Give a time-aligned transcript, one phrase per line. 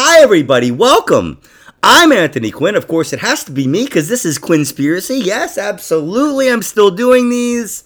[0.00, 0.70] Hi, everybody.
[0.70, 1.40] Welcome.
[1.82, 2.76] I'm Anthony Quinn.
[2.76, 5.24] Of course, it has to be me because this is Quinnspiracy.
[5.24, 6.48] Yes, absolutely.
[6.48, 7.82] I'm still doing these.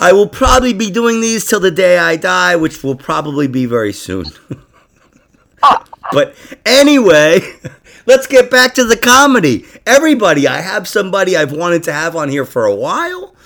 [0.00, 3.66] I will probably be doing these till the day I die, which will probably be
[3.66, 4.24] very soon.
[6.12, 6.34] but
[6.66, 7.38] anyway,
[8.06, 9.64] let's get back to the comedy.
[9.86, 13.36] Everybody, I have somebody I've wanted to have on here for a while.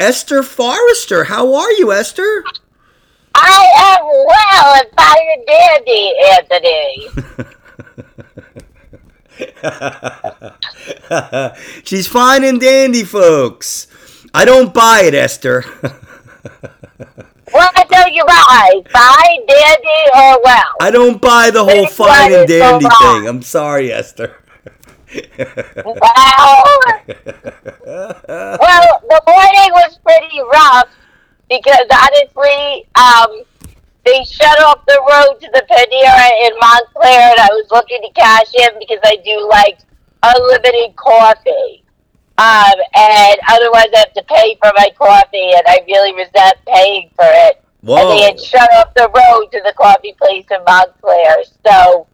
[0.00, 1.24] Ester Forester.
[1.24, 2.44] How are you, Ester?
[3.44, 7.08] I am well and fire dandy, Anthony.
[11.84, 13.88] She's fine and dandy, folks.
[14.32, 15.62] I don't buy it, Ester.
[17.50, 18.82] what do you buy?
[18.92, 20.74] Fine, dandy, or well?
[20.80, 23.26] I don't buy the whole fine and dandy thing.
[23.26, 24.36] I'm sorry, Ester.
[25.12, 25.22] well,
[25.84, 25.98] well,
[29.10, 30.88] the morning was pretty rough
[31.52, 33.44] because honestly, um,
[34.04, 38.10] they shut off the road to the Panera in Montclair, and I was looking to
[38.12, 39.78] cash in because I do like
[40.22, 41.84] unlimited coffee.
[42.38, 47.10] Um, and otherwise, I have to pay for my coffee, and I really resent paying
[47.14, 47.62] for it.
[47.82, 47.98] Whoa.
[47.98, 52.06] And they had shut off the road to the coffee place in Montclair, so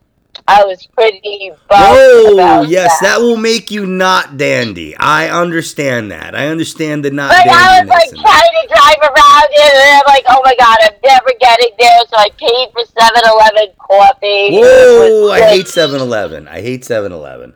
[0.49, 3.19] I was pretty Oh, yes, that.
[3.19, 3.21] that.
[3.21, 4.97] will make you not dandy.
[4.97, 6.35] I understand that.
[6.35, 7.29] I understand the not.
[7.31, 10.79] But I was like trying to drive around it, and I'm like, oh my god,
[10.81, 12.01] I'm never getting there.
[12.09, 14.57] So I paid for 7-Eleven coffee.
[14.57, 16.49] Whoa, I hate 7-Eleven.
[16.49, 17.53] I hate 7-Eleven.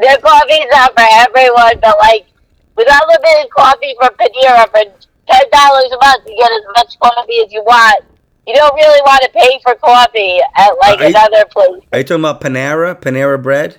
[0.00, 2.26] Their coffee's not for everyone, but like
[2.74, 4.82] with unlimited coffee from Panera for
[5.28, 8.02] ten dollars a month, you get as much coffee as you want
[8.46, 11.82] you don't really want to pay for coffee at like another place.
[11.92, 13.00] Are you talking about Panera?
[13.00, 13.78] Panera bread?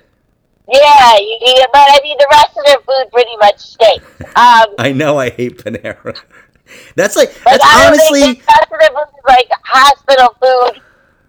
[0.71, 4.05] Yeah, you, you, but I mean the rest of their food pretty much stinks.
[4.35, 6.17] Um, I know I hate Panera.
[6.95, 10.81] That's like that's honestly the rest of food is like hospital food.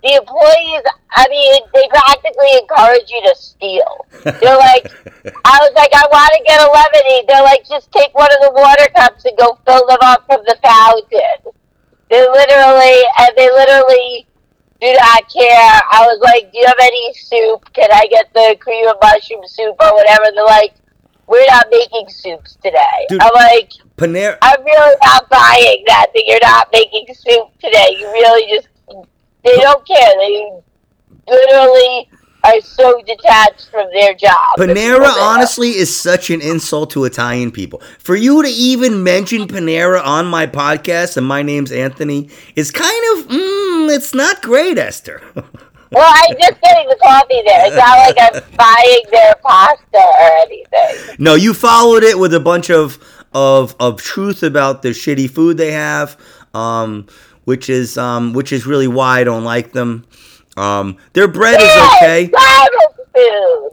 [0.05, 0.83] The employees,
[1.15, 4.07] I mean, they practically encourage you to steal.
[4.23, 4.87] They're like,
[5.45, 7.29] I was like, I want to get a lemonade.
[7.29, 10.43] They're like, just take one of the water cups and go fill them up from
[10.47, 11.55] the fountain.
[12.13, 14.27] They literally, and they literally
[14.83, 15.81] do not care.
[15.91, 17.73] I was like, do you have any soup?
[17.73, 20.27] Can I get the cream of mushroom soup or whatever?
[20.35, 20.75] They're like,
[21.27, 23.07] we're not making soups today.
[23.09, 24.37] Dude, I'm like, Panera.
[24.43, 27.97] I'm really not buying that that you're not making soup today.
[27.99, 28.69] You really just,
[29.43, 30.13] they don't care.
[30.19, 30.53] They
[31.27, 32.11] literally
[32.45, 34.57] are so detached from their job.
[34.59, 37.81] Panera, honestly, is such an insult to Italian people.
[37.99, 43.19] For you to even mention Panera on my podcast, and my name's Anthony, is kind
[43.19, 45.23] of, mm, it's not great, Ester.
[45.35, 47.67] well, I'm just getting the coffee there.
[47.67, 51.17] It's not like I'm buying their pasta or anything.
[51.19, 52.99] No, you followed it with a bunch of
[53.35, 56.19] of of truth about the shitty food they have,
[56.55, 57.07] um,
[57.45, 60.05] which is um, which is really why I don't like them.
[60.57, 62.31] Um, their bread is okay.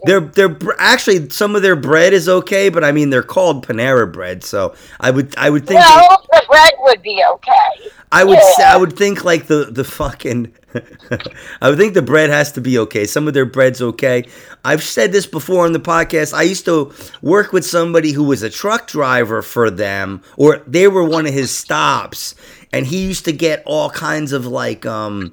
[0.04, 4.10] Their their actually some of their bread is okay, but I mean they're called Panera
[4.10, 7.90] bread, so I would I would think well, the bread would be okay.
[8.12, 8.52] I would yeah.
[8.56, 10.52] say, I would think like the the fucking
[11.60, 13.06] I would think the bread has to be okay.
[13.06, 14.26] Some of their bread's okay.
[14.64, 16.34] I've said this before on the podcast.
[16.34, 16.92] I used to
[17.22, 21.32] work with somebody who was a truck driver for them, or they were one of
[21.32, 22.34] his stops,
[22.72, 25.32] and he used to get all kinds of like um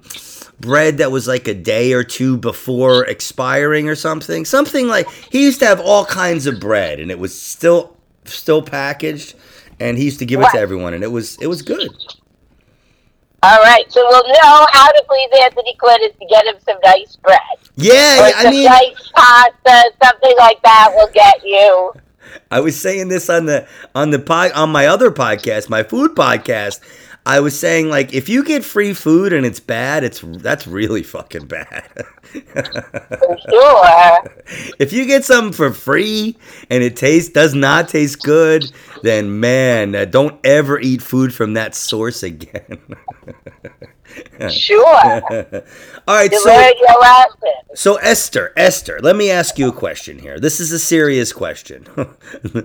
[0.60, 4.46] bread that was like a day or two before expiring or something.
[4.46, 7.96] Something like he used to have all kinds of bread and it was still
[8.26, 9.36] still packaged
[9.80, 11.90] and he used to give it to everyone and it was it was good.
[13.44, 16.78] All right, so we'll know how to please Anthony Quinn is to get him some
[16.84, 17.40] nice bread.
[17.76, 21.94] Yeah, or I some mean, nice pasta, something like that will get you.
[22.50, 26.16] I was saying this on the on the pod, on my other podcast, my food
[26.16, 26.82] podcast.
[27.28, 31.04] I was saying like if you get free food and it's bad, it's that's really
[31.04, 31.84] fucking bad.
[33.50, 34.24] sure.
[34.80, 36.38] If you get something for free
[36.70, 38.72] and it tastes does not taste good,
[39.04, 42.80] then man, uh, don't ever eat food from that source again.
[44.50, 44.86] sure.
[46.08, 46.72] All right, you so
[47.74, 50.40] so Ester, Ester, let me ask you a question here.
[50.40, 51.86] This is a serious question.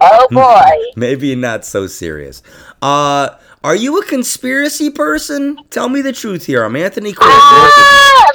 [0.00, 0.92] oh boy.
[0.94, 2.44] Maybe not so serious.
[2.80, 3.30] Uh
[3.64, 5.58] are you a conspiracy person?
[5.70, 6.64] Tell me the truth here.
[6.64, 7.30] I'm Anthony Quinn.
[7.30, 8.32] Ah,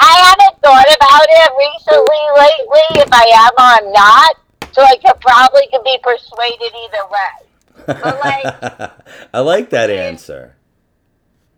[0.00, 4.36] I haven't thought about it recently, lately, if I am or I'm not.
[4.72, 7.44] So I could probably could be persuaded either way.
[7.86, 8.92] But like,
[9.34, 10.56] I like that answer.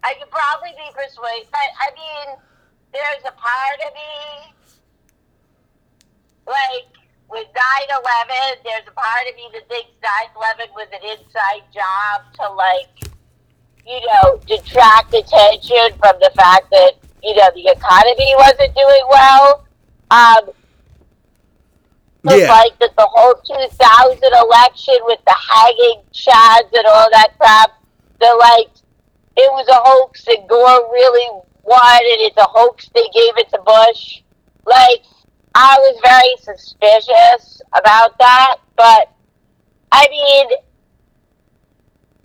[0.05, 2.37] I could probably be persuaded, but I mean,
[2.93, 4.55] there's a part of me,
[6.47, 9.91] like, with 9-11, there's a part of me that thinks
[10.35, 13.11] 9-11 was an inside job to, like,
[13.87, 16.93] you know, detract attention from the fact that,
[17.23, 19.67] you know the economy wasn't doing well.
[20.11, 20.51] Um,
[22.25, 22.51] Yeah.
[22.53, 27.71] like that the whole 2000 election with the hanging chads and all that crap.
[28.21, 28.69] They're like,
[29.37, 33.49] it was a hoax and Gore really won and it's a hoax they gave it
[33.51, 34.23] to Bush.
[34.65, 35.03] Like,
[35.59, 39.11] I was very suspicious about that, but
[39.91, 40.49] I mean,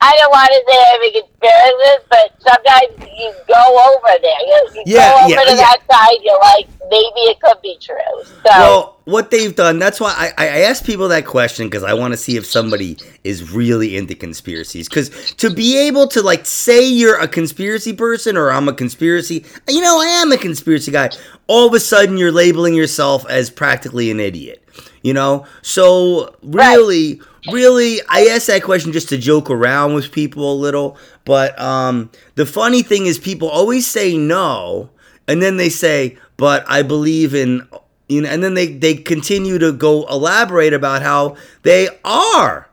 [0.03, 4.42] I don't want to say having experiences, but sometimes you go over there.
[4.42, 5.56] You, you Yeah, go over yeah, to yeah.
[5.57, 7.95] that side, you're like, maybe it could be true.
[8.24, 11.94] So, Well, what they've done, that's why I, I ask people that question because I
[11.94, 14.89] want to see if somebody is really into conspiracies.
[14.89, 19.45] Because to be able to, like, say you're a conspiracy person or I'm a conspiracy,
[19.68, 21.12] you know, I am a conspiracy guy,
[21.45, 24.63] all of a sudden you're labeling yourself as practically an idiot.
[25.01, 25.45] You know?
[25.62, 27.21] So, really,
[27.51, 30.98] really, I ask that question just to joke around with people a little.
[31.25, 34.89] But um, the funny thing is, people always say no,
[35.27, 37.68] and then they say, but I believe in
[38.12, 42.69] you know, and then they they continue to go elaborate about how they are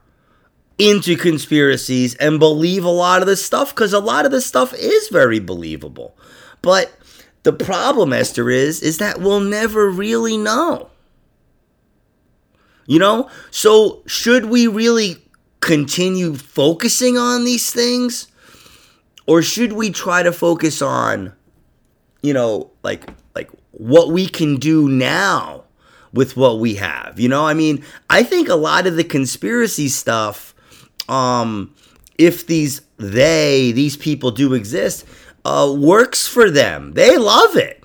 [0.79, 4.75] into conspiracies and believe a lot of this stuff because a lot of this stuff
[4.75, 6.17] is very believable.
[6.61, 6.93] But
[7.45, 10.91] the problem, Ester, is is that we'll never really know.
[12.89, 13.31] You know?
[13.53, 15.19] So should we really
[15.61, 18.27] continue focusing on these things?
[19.27, 21.35] Or should we try to focus on,
[22.23, 23.05] you know, like
[23.35, 25.65] like what we can do now
[26.15, 27.21] with what we have?
[27.21, 30.55] You know, I mean, I think a lot of the conspiracy stuff,
[31.11, 31.75] um,
[32.17, 35.05] if these they, these people do exist,
[35.45, 36.95] uh, works for them.
[36.95, 37.78] They love it.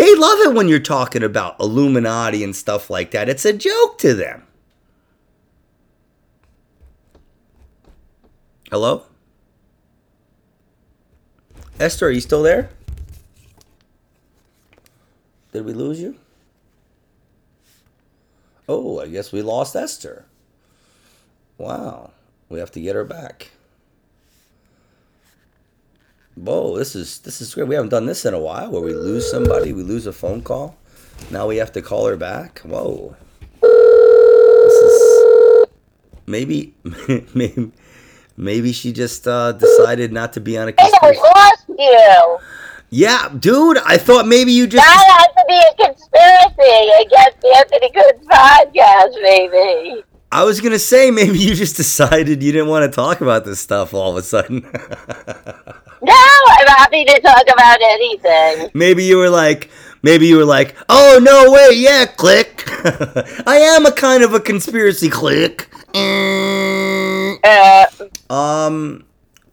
[0.00, 3.28] They love it when you're talking about Illuminati and stuff like that.
[3.28, 4.46] It's a joke to them.
[8.70, 9.02] Hello?
[11.78, 12.70] Ester, are you still there?
[15.52, 16.16] Did we lose you?
[18.66, 20.24] Oh, I guess we lost Ester.
[21.58, 22.12] Wow.
[22.48, 23.50] We have to get her back.
[26.42, 27.68] Whoa, this is this is great.
[27.68, 30.40] We haven't done this in a while where we lose somebody, we lose a phone
[30.42, 30.76] call.
[31.30, 32.60] Now we have to call her back.
[32.60, 33.14] Whoa.
[33.60, 35.66] This is
[36.26, 36.72] maybe
[37.34, 37.72] maybe
[38.38, 41.20] maybe she just uh, decided not to be on a hey, I conspiracy.
[41.20, 42.38] lost you.
[42.92, 47.54] Yeah, dude, I thought maybe you just That has to be a conspiracy against the
[47.56, 50.02] Anthony Goods podcast, maybe.
[50.32, 53.58] I was gonna say maybe you just decided you didn't want to talk about this
[53.60, 54.70] stuff all of a sudden.
[56.02, 58.70] No, I'm happy to talk about anything.
[58.72, 59.68] maybe you were like,
[60.02, 62.64] maybe you were like, oh no way, yeah, click.
[63.46, 65.68] I am a kind of a conspiracy click.
[67.44, 67.84] Uh,
[68.30, 69.04] Um,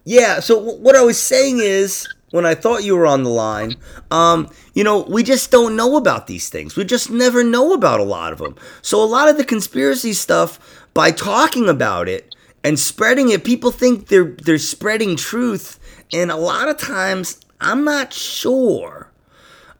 [0.04, 0.40] yeah.
[0.40, 3.76] So w- what I was saying is, when I thought you were on the line,
[4.10, 6.76] um, you know, we just don't know about these things.
[6.76, 8.56] We just never know about a lot of them.
[8.82, 10.58] So a lot of the conspiracy stuff,
[10.94, 12.34] by talking about it
[12.64, 15.78] and spreading it, people think they're they're spreading truth,
[16.12, 19.10] and a lot of times, I'm not sure.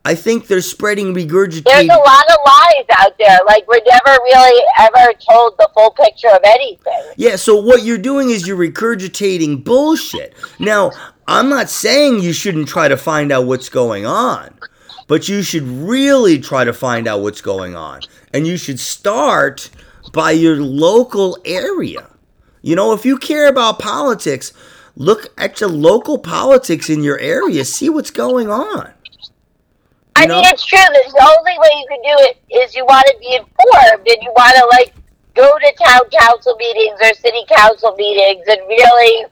[0.04, 1.64] I think they're spreading regurgitated.
[1.64, 3.40] there's a lot of lies out there.
[3.46, 7.12] Like, we're never really ever told the full picture of anything.
[7.16, 10.34] Yeah, so what you're doing is you're regurgitating bullshit.
[10.58, 10.92] Now,
[11.28, 14.54] I'm not saying you shouldn't try to find out what's going on,
[15.08, 18.00] but you should really try to find out what's going on.
[18.32, 19.68] And you should start
[20.14, 22.08] by your local area.
[22.62, 24.54] You know, if you care about politics,
[24.96, 28.90] look at your local politics in your area, see what's going on.
[30.16, 30.78] I You mean, it's true.
[30.78, 34.22] that The only way you can do it is you want to be informed and
[34.22, 34.94] you want to, like,
[35.34, 39.26] go to town council meetings or city council meetings and really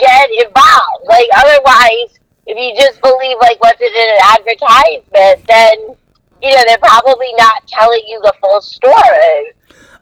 [0.00, 1.04] get involved.
[1.06, 5.94] Like, otherwise, if you just believe, like, what's in an advertisement, then,
[6.42, 9.52] you know, they're probably not telling you the full story.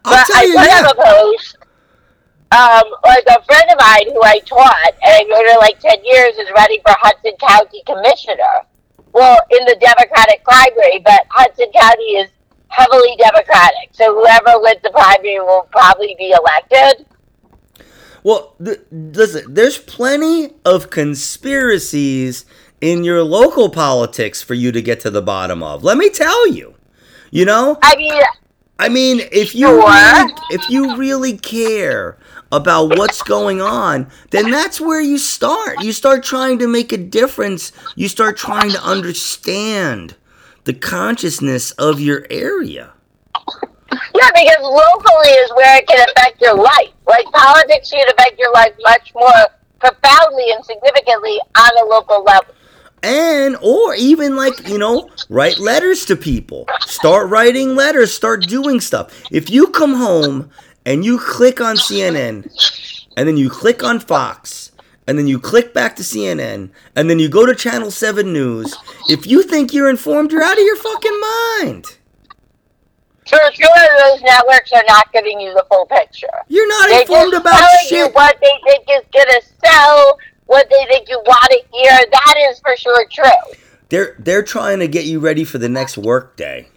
[0.05, 1.57] I'll But I put up a post,
[2.51, 6.35] um, like a friend of mine who I taught, and I her like 10 years,
[6.37, 8.65] is running for Hudson County Commissioner.
[9.11, 12.29] Well, in the Democratic primary, but Hudson County is
[12.69, 13.89] heavily Democratic.
[13.91, 17.05] So whoever wins the primary will probably be elected.
[18.23, 22.45] Well, th- listen, there's plenty of conspiracies
[22.81, 25.83] in your local politics for you to get to the bottom of.
[25.83, 26.75] Let me tell you.
[27.31, 27.77] You know?
[27.83, 28.21] I mean,
[28.79, 29.83] I mean, if you Sure.
[29.85, 32.17] really, if you really care
[32.51, 35.83] about what's going on, then that's where you start.
[35.83, 37.71] You start trying to make a difference.
[37.95, 40.15] You start trying to understand
[40.63, 42.91] the consciousness of your area.
[43.91, 46.89] Yeah, because locally is where it can affect your life.
[47.07, 49.47] Like politics should affect your life much more
[49.79, 52.53] profoundly and significantly on a local level.
[53.01, 58.81] and or even like you know write letters to people start writing letters start doing
[58.81, 60.49] stuff if you come home
[60.85, 62.43] and you click on cnn
[63.15, 64.71] and then you click on fox
[65.07, 68.75] and then you click back to cnn and then you go to channel 7 news
[69.07, 71.19] if you think you're informed you're out of your fucking
[71.61, 71.98] mind
[73.29, 76.27] So two of those networks are not giving you the full picture.
[76.47, 80.17] you're not They're informed just about telling you what they think is gonna sell,
[80.47, 81.91] what they think you want to hear.
[82.11, 83.55] That is for sure true.
[83.89, 86.67] they're they're trying to get you ready for the next work day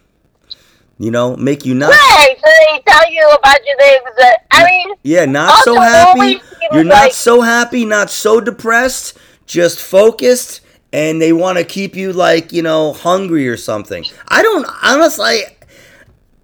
[0.99, 2.37] you know make you not Right.
[2.39, 4.95] So they tell you a bunch of things that I mean.
[5.03, 6.41] Yeah, not so happy.
[6.71, 10.61] You're not like- so happy, not so depressed, just focused,
[10.93, 14.05] and they want to keep you like you know hungry or something.
[14.29, 15.43] I don't honestly.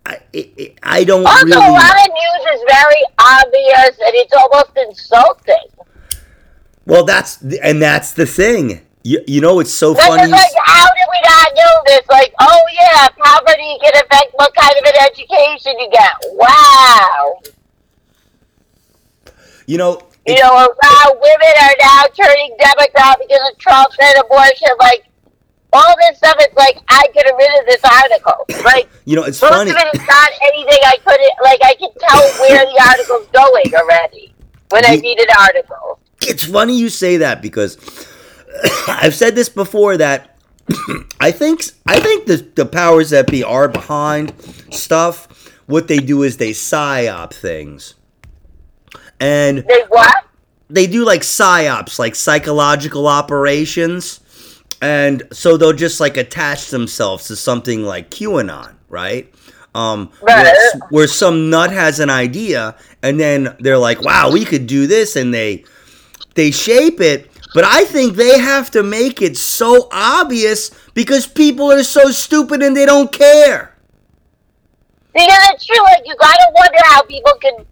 [0.08, 1.58] I I, I don't Also, a really.
[1.60, 5.68] lot of news is very obvious, and it's almost insulting.
[6.86, 8.80] Well, that's and that's the thing.
[9.04, 10.22] You, you know it's so This funny.
[10.24, 12.02] is like, how did we not know this?
[12.08, 16.12] Like, oh yeah, poverty can affect what kind of an education you get.
[16.32, 17.40] Wow.
[19.66, 20.02] You know.
[20.26, 24.68] You know, wow, women are now turning Democrat because of Trump and abortion.
[24.78, 25.07] Like,
[25.72, 28.44] all this stuff, it's like, I could have written this article.
[28.64, 29.70] Like, You know it's most funny.
[29.70, 33.74] of it is not anything I couldn't, like, I can tell where the article's going
[33.74, 34.34] already
[34.70, 35.98] when I You- read an article.
[36.22, 37.76] It's funny you say that because
[38.88, 40.36] I've said this before that
[41.20, 44.32] I think I think the the powers that be are behind
[44.70, 45.28] stuff.
[45.66, 47.94] What they do is they psyop things,
[49.20, 50.24] and They what?
[50.70, 54.20] they do like psyops, like psychological operations,
[54.80, 59.32] and so they'll just like attach themselves to something like QAnon, right?
[59.74, 60.80] Um, where, Right.
[60.90, 65.14] where some nut has an idea, and then they're like, "Wow, we could do this,"
[65.16, 65.64] and they
[66.34, 67.30] they shape it.
[67.54, 72.62] But I think they have to make it so obvious because people are so stupid
[72.62, 73.74] and they don't care.
[75.14, 77.64] Because it's true, like, you gotta wonder how people can,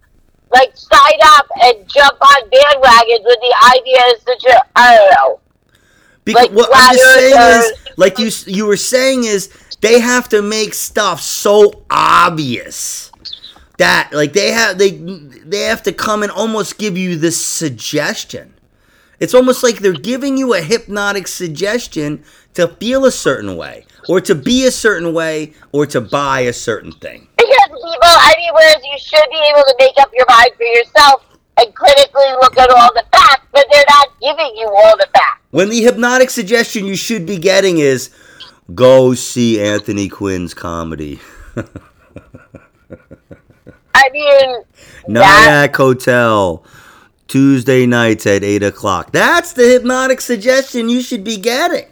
[0.51, 5.11] like, sign up and jump on bandwagons with the idea is such a, I don't
[5.11, 5.39] know.
[6.27, 10.41] Because Like what I'm saying is, like you you were saying is, they have to
[10.41, 13.13] make stuff so obvious
[13.77, 18.53] that like they have they they have to come and almost give you this suggestion.
[19.21, 24.19] It's almost like they're giving you a hypnotic suggestion to feel a certain way, or
[24.19, 27.29] to be a certain way, or to buy a certain thing.
[27.37, 30.65] Because people, I mean, whereas you should be able to make up your mind for
[30.65, 31.26] yourself
[31.57, 35.41] and critically look at all the facts, but they're not giving you all the facts.
[35.51, 38.09] When the hypnotic suggestion you should be getting is,
[38.75, 41.19] go see Anthony Quinn's comedy.
[43.95, 44.63] I mean,
[45.07, 46.63] Nyack Hotel,
[47.27, 49.11] Tuesday nights at 8 o'clock.
[49.11, 51.87] That's the hypnotic suggestion you should be getting.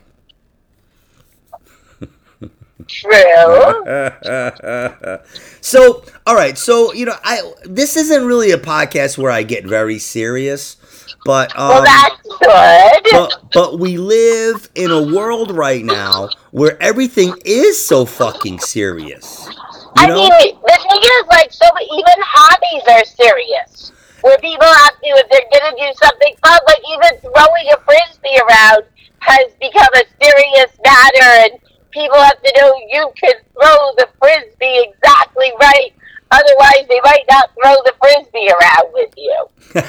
[2.87, 3.11] True.
[5.61, 6.57] so, all right.
[6.57, 10.77] So, you know, I this isn't really a podcast where I get very serious,
[11.25, 13.03] but um, well, that's good.
[13.11, 19.47] but but we live in a world right now where everything is so fucking serious.
[19.47, 19.53] You
[19.95, 23.91] I mean, the thing is, like, so even hobbies are serious.
[24.21, 28.39] Where people have to, if they're gonna do something fun, like even throwing a frisbee
[28.41, 28.83] around
[29.19, 31.51] has become a serious matter, and
[31.95, 35.93] people have to know you can throw the frisbee exactly right.
[36.31, 39.87] Otherwise, they might not throw the frisbee around with you because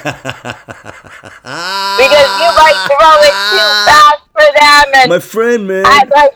[2.39, 4.85] you might throw it too fast for them.
[4.95, 5.83] And My friend, man.
[5.83, 6.33] Like,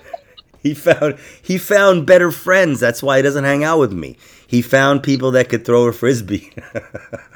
[0.61, 2.79] He found he found better friends.
[2.79, 4.17] That's why he doesn't hang out with me.
[4.47, 6.51] He found people that could throw a frisbee.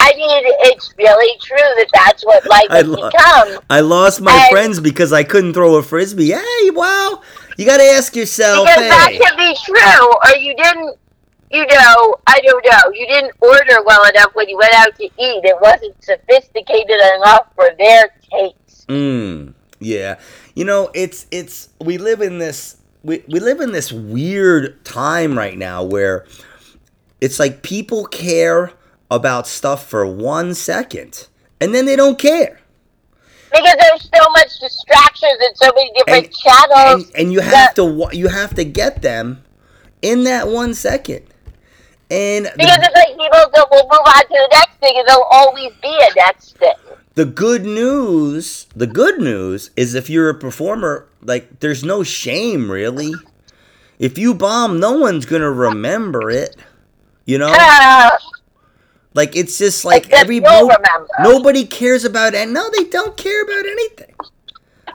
[0.00, 3.60] I mean, it's really true that that's what life I has lo- become.
[3.70, 6.30] I lost my And- friends because I couldn't throw a frisbee.
[6.32, 7.22] Hey, well,
[7.56, 10.96] you got to ask yourself, Because that hey, can be true, or you didn't,
[11.50, 15.04] you know, I don't know, you didn't order well enough when you went out to
[15.04, 15.12] eat.
[15.44, 18.88] It wasn't sophisticated enough for their taste.
[18.88, 20.18] mm, yeah.
[20.54, 25.36] You know, it's it's we live in this we, we live in this weird time
[25.36, 26.24] right now where
[27.20, 28.72] it's like people care
[29.10, 31.28] about stuff for one second
[31.60, 32.60] and then they don't care.
[33.52, 37.04] Because there's so much distractions and so many different And- channels.
[37.10, 39.44] and, and you have that- to you have to get them
[40.02, 41.22] in that one second
[42.10, 45.22] and because the, it's like people will move on to the next thing, and there'll
[45.30, 46.74] always be a next thing.
[47.14, 52.70] the good news the good news is if you're a performer like there's no shame
[52.70, 53.12] really
[53.98, 56.56] if you bomb no one's gonna remember it
[57.24, 58.10] you know oh.
[59.14, 60.70] Like it's just like Except every no-
[61.22, 64.14] nobody cares about it no they don't care about anything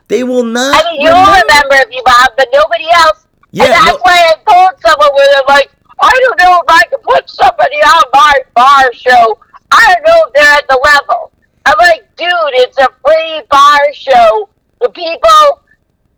[0.08, 0.74] They will not.
[0.74, 3.26] I mean, you'll remember if you Bob, but nobody else.
[3.52, 6.68] Yeah, and that's no- why I told someone where they're like, I don't know if
[6.68, 9.38] I can put somebody on my bar show.
[9.70, 11.30] I don't know if they're at the level.
[11.64, 14.48] I'm like, dude, it's a free bar show.
[14.80, 15.62] The people,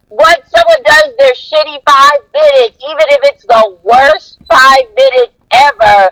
[0.09, 6.11] once someone does their shitty five minutes, even if it's the worst five minutes ever,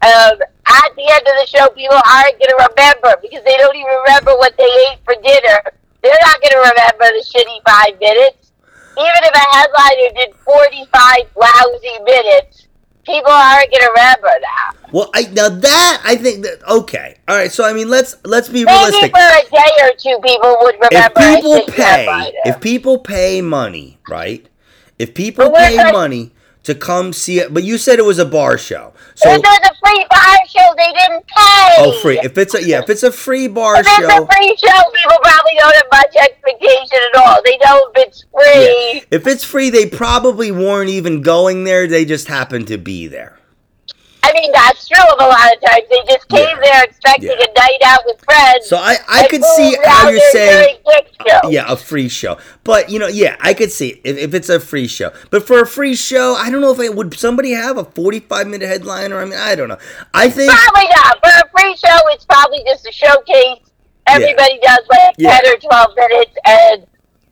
[0.00, 0.38] um,
[0.68, 3.94] at the end of the show, people aren't going to remember because they don't even
[4.04, 5.58] remember what they ate for dinner.
[6.02, 8.52] They're not going to remember the shitty five minutes.
[8.98, 12.66] Even if a headliner did 45 lousy minutes,
[13.06, 14.74] people aren't going to remember that.
[14.92, 17.52] Well, I now that I think that okay, all right.
[17.52, 19.12] So I mean, let's let's be Maybe realistic.
[19.12, 23.40] for a day or two, people would If remember a people pay, if people pay
[23.42, 24.48] money, right?
[24.98, 26.32] If people pay money
[26.68, 29.58] to come see it, but you said it was a bar show, so if was
[29.64, 31.74] a free bar show, they didn't pay.
[31.78, 32.20] oh, free.
[32.22, 34.82] If it's a yeah, if it's a free bar If it's show, a free show,
[34.94, 37.38] people probably don't have much expectation at all.
[37.44, 38.94] They know if it's free.
[38.94, 39.00] yeah.
[39.10, 41.86] if it's free, they probably weren't even going there.
[41.86, 43.38] They just happened to be there.
[44.28, 45.84] I mean, that's true of a lot of times.
[45.90, 46.60] They just came Yeah.
[46.62, 47.44] there expecting Yeah.
[47.48, 48.68] a night out with friends.
[48.68, 50.76] So I I could see how you're saying.
[51.48, 52.38] Yeah, a free show.
[52.64, 55.12] But you know, yeah, I could see if, if it's a free show.
[55.30, 58.46] But for a free show, I don't know if it would somebody have a forty-five
[58.46, 59.16] minute headliner.
[59.16, 59.78] Or I mean, I don't know.
[60.14, 61.18] I think Probably not.
[61.22, 63.60] For a free show, it's probably just a showcase.
[64.06, 65.38] Everybody does like Yeah.
[65.40, 66.86] 10 or 12 minutes, and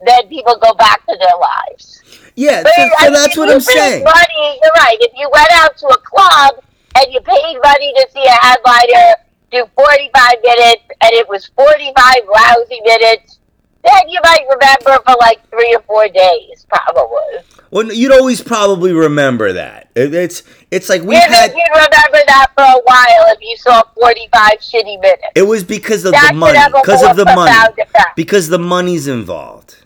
[0.05, 2.01] then people go back to their lives.
[2.35, 2.61] yeah.
[2.61, 4.03] So, so that's what I'm saying.
[4.03, 4.97] Money, you're right.
[4.99, 6.61] If you went out to a club
[6.97, 9.15] and you paid money to see a headliner
[9.51, 11.95] do 45 minutes, and it was 45
[12.33, 13.39] lousy minutes,
[13.83, 17.43] then you might remember for like three or four days, probably.
[17.71, 19.89] Well, you'd always probably remember that.
[19.95, 21.51] It's it's like You had.
[21.51, 25.23] you'd remember that for a while if you saw 45 shitty minutes.
[25.35, 26.59] It was because of the money.
[26.73, 27.51] Because of the money.
[27.77, 28.15] effect.
[28.15, 29.77] Because the money's involved.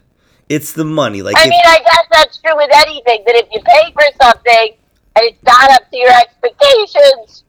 [0.48, 1.22] It's the money.
[1.22, 3.22] Like I if, mean, I guess that's true with anything.
[3.26, 4.76] That if you pay for something
[5.16, 7.44] and it's not up to your expectations,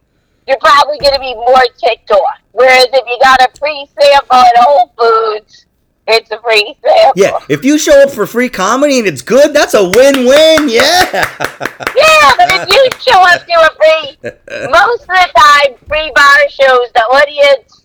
[0.48, 2.40] you're probably going to be more ticked off.
[2.52, 5.66] Whereas if you got a free sample at Whole Foods,
[6.06, 7.14] it's a free sample.
[7.16, 10.70] yeah, if you show up for free comedy and it's good, that's a win-win.
[10.70, 11.30] Yeah.
[11.96, 14.18] Yeah, but if you show up to a free,
[14.72, 17.83] most of the time, free bar shows, the audience,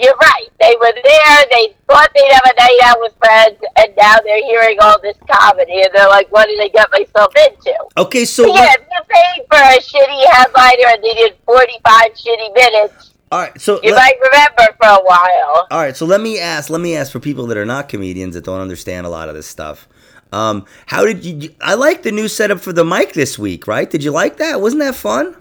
[0.00, 0.48] you're right.
[0.60, 4.42] They were there, they thought they'd have a night out with friends, and now they're
[4.44, 7.74] hearing all this comedy, and they're like, what did I get myself into?
[7.98, 11.34] Okay, so But yeah, let- if you paid for a shitty headliner and they did
[11.46, 15.66] 45 shitty minutes, all right, so you let- might remember for a while.
[15.70, 16.68] All right, so let me ask.
[16.70, 19.34] Let me ask for people that are not comedians that don't understand a lot of
[19.36, 19.86] this stuff.
[20.32, 21.54] Um, how did you?
[21.60, 23.66] I like the new setup for the mic this week.
[23.68, 23.88] Right?
[23.88, 24.60] Did you like that?
[24.60, 25.36] Wasn't that fun?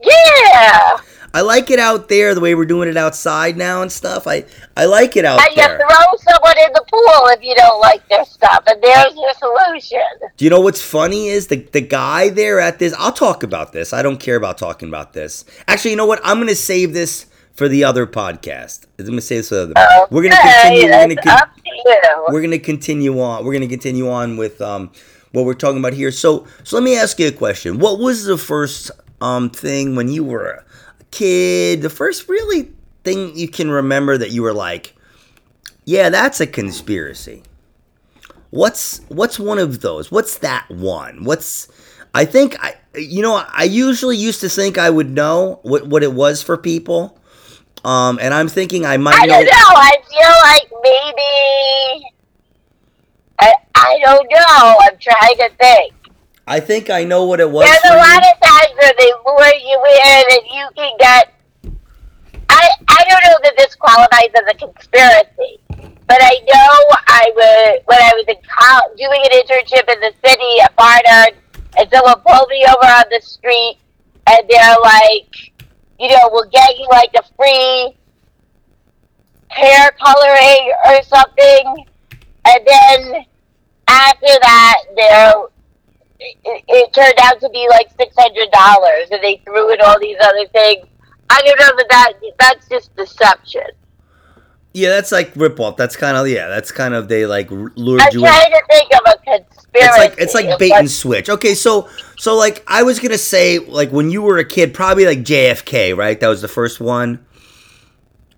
[0.00, 0.96] Yeah!
[1.34, 4.26] I like it out there the way we're doing it outside now and stuff.
[4.26, 4.44] I
[4.76, 8.06] I like it out And you throw someone in the pool if you don't like
[8.08, 10.00] their stuff, and there's your solution.
[10.36, 12.94] Do you know what's funny is the the guy there at this.
[12.98, 13.92] I'll talk about this.
[13.92, 15.44] I don't care about talking about this.
[15.66, 16.20] Actually, you know what?
[16.22, 18.86] I'm gonna save this for the other podcast.
[18.98, 20.06] I'm gonna save this for the other.
[20.10, 20.90] We're gonna continue.
[20.90, 22.24] We're gonna con- up to you.
[22.28, 23.44] we're gonna continue on.
[23.44, 24.90] We're gonna continue on with um
[25.32, 26.10] what we're talking about here.
[26.10, 27.78] So so let me ask you a question.
[27.78, 28.90] What was the first
[29.22, 30.64] um thing when you were
[31.12, 31.82] kid?
[31.82, 32.72] The first really
[33.04, 34.94] thing you can remember that you were like,
[35.84, 37.42] yeah, that's a conspiracy.
[38.50, 40.10] What's what's one of those?
[40.10, 41.24] What's that one?
[41.24, 41.68] What's
[42.14, 46.02] I think I you know I usually used to think I would know what what
[46.02, 47.18] it was for people.
[47.84, 49.34] Um, and I'm thinking I might I know.
[49.34, 49.50] don't know.
[49.52, 52.06] I feel like maybe.
[53.40, 54.76] I, I don't know.
[54.82, 55.94] I'm trying to think.
[56.46, 57.66] I think I know what it was.
[57.66, 61.34] There's for a lot of times where they lure you in and you can get.
[62.48, 65.60] I, I don't know that this qualifies as a conspiracy,
[66.06, 70.12] but I know I was when I was in college doing an internship in the
[70.26, 71.36] city at Barnard,
[71.78, 73.78] and someone pulled me over on the street,
[74.26, 75.52] and they're like,
[75.98, 77.96] you know, we'll get you like a free
[79.48, 81.86] hair coloring or something,
[82.46, 83.24] and then
[83.86, 85.34] after that, they're
[86.44, 89.98] it, it turned out to be like six hundred dollars, and they threw in all
[90.00, 90.86] these other things.
[91.30, 93.68] I don't know that, that that's just deception.
[94.74, 95.76] Yeah, that's like rip off.
[95.76, 96.48] That's kind of yeah.
[96.48, 98.26] That's kind of they like lured I'm you in.
[98.26, 99.60] trying to think of a conspiracy.
[99.74, 101.28] It's like it's like bait what- and switch.
[101.28, 105.04] Okay, so so like I was gonna say like when you were a kid, probably
[105.06, 106.18] like JFK, right?
[106.18, 107.24] That was the first one.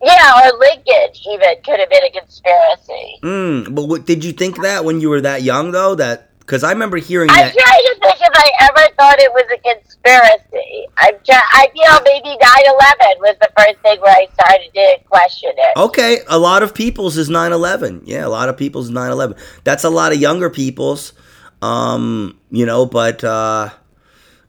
[0.03, 3.19] yeah, or Lincoln even could have been a conspiracy.
[3.23, 5.95] Mm, but what did you think that when you were that young though?
[5.95, 7.55] That Because I remember hearing I'm that.
[7.55, 10.87] trying to think if I ever thought it was a conspiracy.
[10.99, 15.53] I'm try- I feel maybe 9/11 was the first thing where I started to question
[15.57, 15.77] it.
[15.79, 18.03] Okay, a lot of people's is 9/11.
[18.05, 19.37] Yeah, a lot of people's 9/11.
[19.65, 21.15] That's a lot of younger people's.
[21.63, 23.71] Um, you know, but uh,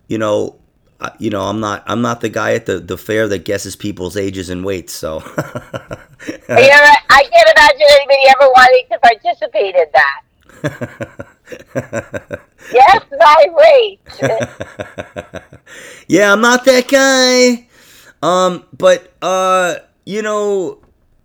[0.08, 0.58] you know,
[0.99, 3.77] uh, you know, I'm not I'm not the guy at the the fair that guesses
[3.77, 4.93] people's ages and weights.
[4.93, 5.23] So.
[6.27, 10.21] You know, I can't imagine anybody ever wanting to participate in that.
[12.73, 13.99] Yes, my weight.
[16.08, 17.67] yeah, I'm not that guy.
[18.23, 19.75] Um, but uh,
[20.06, 20.80] you know,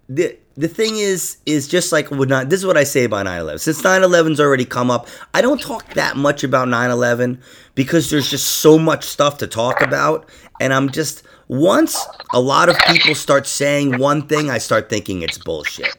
[0.09, 3.27] the the thing is is just like would not this is what I say about
[3.27, 3.61] 9/11.
[3.61, 7.41] Since 9/11's already come up, I don't talk that much about 9/11
[7.75, 10.29] because there's just so much stuff to talk about
[10.61, 11.99] and I'm just once
[12.33, 15.97] a lot of people start saying one thing, I start thinking it's bullshit.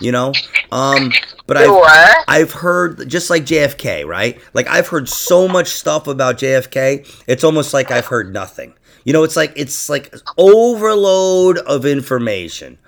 [0.00, 0.32] You know?
[0.72, 1.12] Um
[1.46, 2.24] but I Sure.
[2.28, 4.40] I've heard just like JFK, right?
[4.54, 8.74] Like I've heard so much stuff about JFK, it's almost like I've heard nothing.
[9.04, 12.78] You know, it's like it's like overload of information.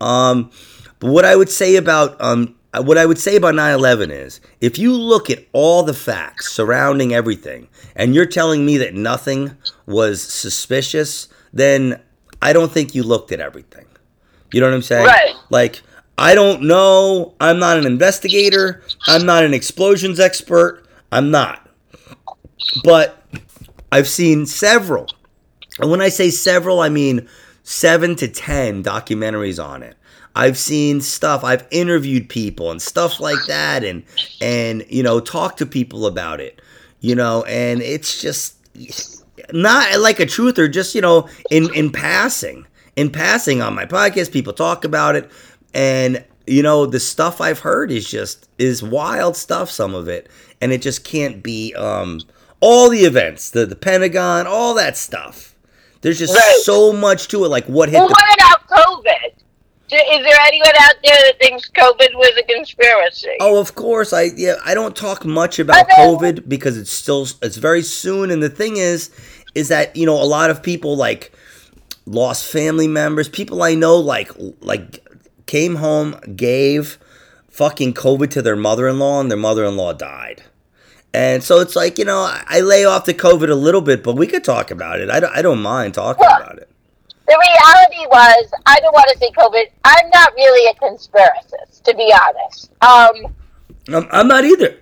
[0.00, 0.50] Um,
[0.98, 4.78] but what I would say about um, what I would say about 9/11 is, if
[4.78, 10.22] you look at all the facts surrounding everything, and you're telling me that nothing was
[10.22, 12.00] suspicious, then
[12.42, 13.86] I don't think you looked at everything.
[14.52, 15.06] You know what I'm saying?
[15.06, 15.34] Right.
[15.50, 15.82] Like
[16.18, 17.34] I don't know.
[17.40, 18.82] I'm not an investigator.
[19.06, 20.86] I'm not an explosions expert.
[21.12, 21.68] I'm not.
[22.84, 23.22] But
[23.92, 25.08] I've seen several.
[25.78, 27.28] And when I say several, I mean
[27.64, 29.96] seven to 10 documentaries on it.
[30.34, 34.02] I've seen stuff, I've interviewed people and stuff like that and
[34.42, 36.60] and you know, talked to people about it.
[37.00, 38.56] You know, and it's just
[39.52, 42.66] not like a truth or just, you know, in in passing.
[42.96, 45.30] In passing on my podcast, people talk about it
[45.74, 50.28] and you know, the stuff I've heard is just is wild stuff some of it
[50.60, 52.20] and it just can't be um
[52.60, 55.54] all the events, the the Pentagon, all that stuff.
[56.02, 56.60] There's just Right.
[56.62, 59.32] so much to it like what hit Well, the what about COVID?
[59.88, 63.36] Is there anyone out there that thinks COVID was a conspiracy?
[63.40, 64.12] Oh, of course.
[64.12, 64.56] I yeah.
[64.64, 68.32] I don't talk much about COVID because it's still it's very soon.
[68.32, 69.10] And the thing is,
[69.54, 71.32] is that you know a lot of people like
[72.04, 73.28] lost family members.
[73.28, 75.05] People I know like like
[75.46, 76.98] came home, gave
[77.48, 80.42] fucking COVID to their mother-in-law, and their mother-in-law died.
[81.14, 84.02] And so it's like you know I, I lay off the COVID a little bit,
[84.02, 85.08] but we could talk about it.
[85.08, 86.68] I don't, I don't mind talking Well, about it.
[87.26, 89.64] The reality was, I don't want to say COVID.
[89.84, 92.70] I'm not really a conspiracist, to be honest.
[92.82, 93.34] Um,
[93.92, 94.78] I'm, I'm not either.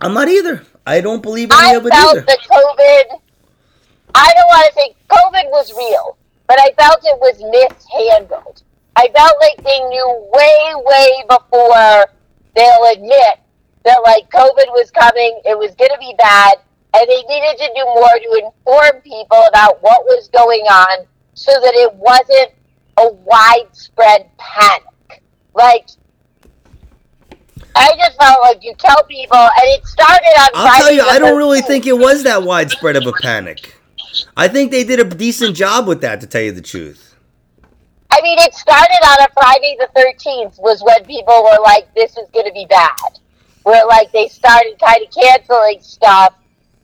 [0.00, 0.64] I'm not either.
[0.86, 2.26] I don't believe any I of it felt either.
[2.26, 3.20] that COVID.
[4.14, 6.16] I don't want to say COVID was real,
[6.48, 8.62] but I felt it was mishandled.
[8.96, 12.06] I felt like they knew way, way before
[12.54, 13.40] they'll admit
[13.84, 16.58] that like COVID was coming, it was going to be bad,
[16.94, 21.52] and they needed to do more to inform people about what was going on, so
[21.52, 22.52] that it wasn't
[22.98, 25.22] a widespread panic.
[25.54, 25.88] Like.
[27.76, 30.50] I just felt like you tell people, and it started on.
[30.54, 31.66] I'll tell you, I don't really 13th.
[31.66, 33.74] think it was that widespread of a panic.
[34.36, 37.13] I think they did a decent job with that, to tell you the truth.
[38.14, 42.12] I mean, it started on a Friday the 13th was when people were like, this
[42.12, 43.18] is going to be bad.
[43.64, 46.32] Where, like, they started kind of canceling stuff.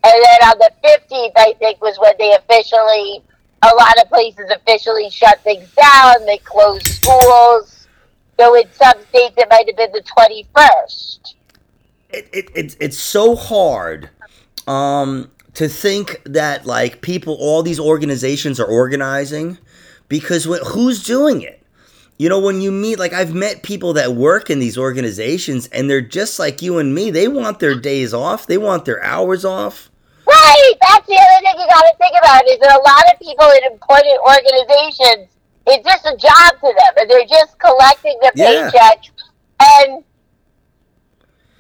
[0.03, 3.23] And then on the 15th, I think, was when they officially,
[3.63, 6.27] a lot of places officially shut things down.
[6.27, 7.87] They closed schools.
[8.37, 11.35] So in some states, it might have been the 21st.
[12.13, 14.11] It, it, it's it's so hard
[14.67, 19.59] um, to think that like people, all these organizations are organizing
[20.11, 21.57] because wh- who's doing it?
[22.19, 25.89] You know, when you meet, like I've met people that work in these organizations, and
[25.89, 27.11] they're just like you and me.
[27.11, 28.47] They want their days off.
[28.47, 29.89] They want their hours off.
[30.27, 30.75] Right.
[30.83, 33.47] That's the other thing you got to think about is that a lot of people
[33.57, 35.29] in important organizations,
[35.67, 38.71] it's just a job to them, and they're just collecting the Yeah.
[38.71, 38.99] paycheck.
[39.63, 40.05] And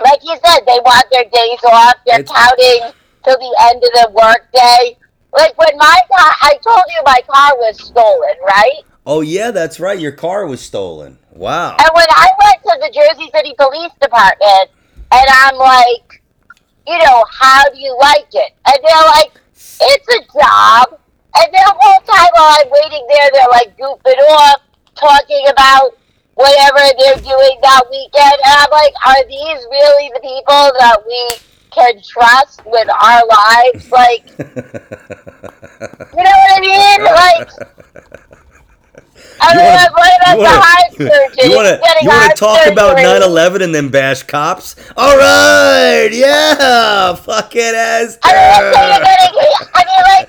[0.05, 1.95] like you said, they want their days off.
[2.07, 2.93] They're It's- counting
[3.25, 4.97] till the end of the workday.
[5.33, 8.83] Like when my car, I told you my car was stolen, right?
[9.07, 9.99] Oh yeah, that's right.
[9.99, 11.19] Your car was stolen.
[11.31, 11.77] Wow.
[11.79, 14.71] And when I went to the Jersey City Police Department,
[15.13, 16.23] and I'm like,
[16.87, 18.53] you know, how do you like it?
[18.67, 21.01] And they're like, it's a job.
[21.37, 24.63] And the whole time while I'm waiting there, they're like goofing off,
[24.95, 25.97] talking about
[26.35, 28.39] whatever they're doing that weekend.
[28.45, 31.39] And I'm like, are these really the people that we
[31.71, 33.91] can trust with our lives?
[33.91, 34.45] Like, you
[36.23, 37.05] know what I mean?
[37.05, 37.51] Like,
[39.43, 41.51] I mean, wanna- what about you the wanna- surgeon?
[41.51, 43.21] You want to getting you want heart to talk about surgery.
[43.61, 44.77] 9/11 and then bash cops?
[44.97, 48.19] All right, yeah, fuck it, Ester.
[48.25, 50.29] I mean, so you're gonna, I mean, like,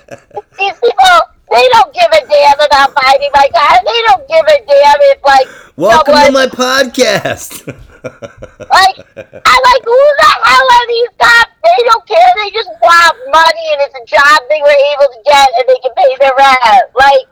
[0.57, 1.17] these people,
[1.51, 3.77] they don't give a damn about finding my car.
[3.83, 7.75] They don't give a damn if, like, Welcome to my podcast.
[8.03, 8.97] like,
[9.45, 11.51] I like, who the hell are these cops?
[11.63, 12.31] They don't care.
[12.41, 15.79] They just want money, and it's a job they were able to get, and they
[15.81, 16.85] can pay their rent.
[16.97, 17.25] Like,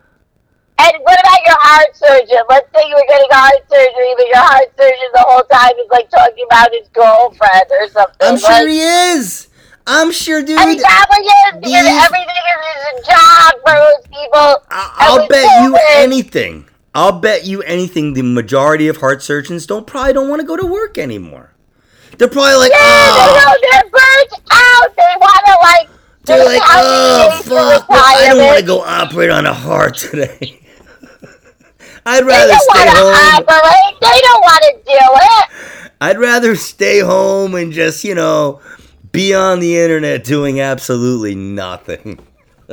[0.79, 2.39] and what about your heart surgeon?
[2.49, 5.89] Let's say you were getting heart surgery, but your heart surgeon the whole time is
[5.91, 8.15] like talking about his girlfriend or something.
[8.21, 9.47] I'm like, sure he is.
[9.87, 10.59] I'm sure, dude.
[10.59, 14.63] And he probably is because These- everything is a job for those people.
[14.69, 16.68] I- I'll bet you anything.
[16.95, 18.13] I'll bet you anything.
[18.13, 21.53] The majority of heart surgeons don't probably don't want to go to work anymore.
[22.17, 23.15] They're probably like, Yeah, ah.
[23.15, 24.95] they oh, know they're burnt out.
[24.95, 25.89] They want to like.
[26.25, 30.59] they're like, oh, fuck, I don't want to go operate on a heart today.
[32.05, 33.13] I'd They rather stay home.
[33.13, 33.99] operate.
[34.01, 35.91] They don't want to do it.
[36.01, 38.61] I'd rather stay home and just, you know,
[39.11, 42.19] be on the internet doing absolutely nothing.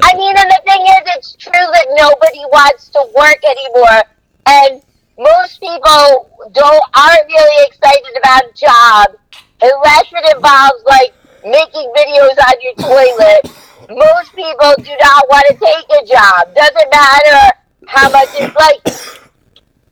[0.02, 4.02] I mean, and the thing is, it's true that nobody wants to work anymore,
[4.44, 4.82] and
[5.18, 9.16] most people don't aren't really excited about a job
[9.62, 13.48] unless it involves like making videos on your toilet.
[13.88, 16.54] Most people do not want to take a job.
[16.54, 17.56] Doesn't matter
[17.86, 18.82] how much it's like.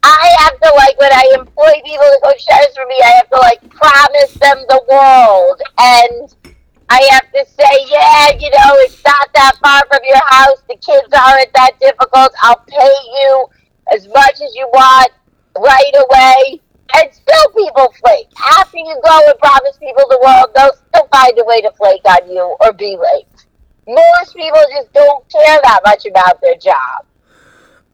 [0.07, 3.01] I have to like when I employ people to go shares for me.
[3.03, 6.54] I have to like promise them the world and.
[6.89, 10.63] I have to say, yeah, you know, it's not that far from your house.
[10.69, 12.33] The kids aren't that difficult.
[12.43, 13.47] I'll pay you
[13.93, 15.11] as much as you want
[15.59, 16.61] right away.
[16.97, 18.29] And still people flake.
[18.59, 22.05] After you go and promise people the world, they'll still find a way to flake
[22.05, 23.47] on you or be late.
[23.87, 27.07] Most people just don't care that much about their job.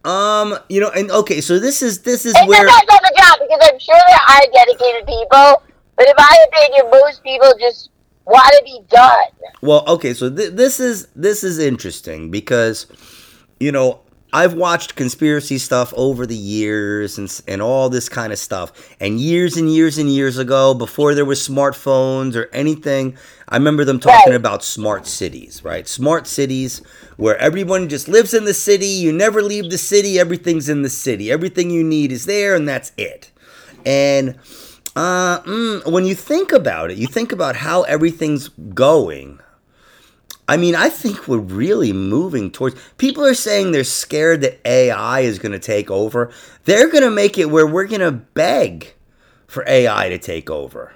[0.04, 3.38] Um, you know, and okay, so this is this is where depends on the job
[3.38, 5.62] because I'm sure there are dedicated people,
[5.96, 7.90] but in my opinion, most people just
[8.30, 9.24] want to be done.
[9.62, 12.86] Well, okay, so th- this is this is interesting because
[13.58, 14.00] you know
[14.32, 18.72] I've watched conspiracy stuff over the years and and all this kind of stuff.
[19.00, 23.16] And years and years and years ago, before there was smartphones or anything,
[23.48, 24.36] I remember them talking Right.
[24.36, 25.88] about smart cities, right?
[25.88, 26.80] Smart cities
[27.16, 30.88] where everyone just lives in the city, you never leave the city, everything's in the
[30.88, 31.30] city.
[31.30, 33.30] Everything you need is there and that's it.
[33.84, 34.36] And
[34.96, 39.40] uh, mm, when you think about it, you think about how everything's going.
[40.48, 42.74] I mean, I think we're really moving towards.
[42.98, 46.32] People are saying they're scared that AI is going to take over.
[46.64, 48.94] They're going to make it where we're going to beg
[49.46, 50.92] for AI to take over.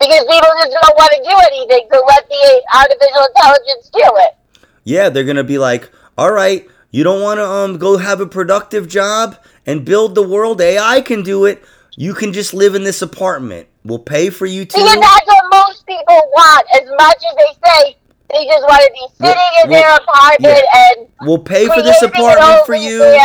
[0.00, 4.36] Because people just don't want to do anything, so let the artificial intelligence do it.
[4.82, 8.20] Yeah, they're going to be like, "All right, you don't want to um go have
[8.20, 10.60] a productive job and build the world.
[10.60, 11.62] AI can do it.
[11.96, 13.68] You can just live in this apartment.
[13.84, 16.66] We'll pay for you Because to." that's what most people want.
[16.74, 17.96] As much as they say
[18.32, 21.82] they just want to be sitting Well- in their well, apartment and We'll pay for
[21.82, 23.18] this apartment for you.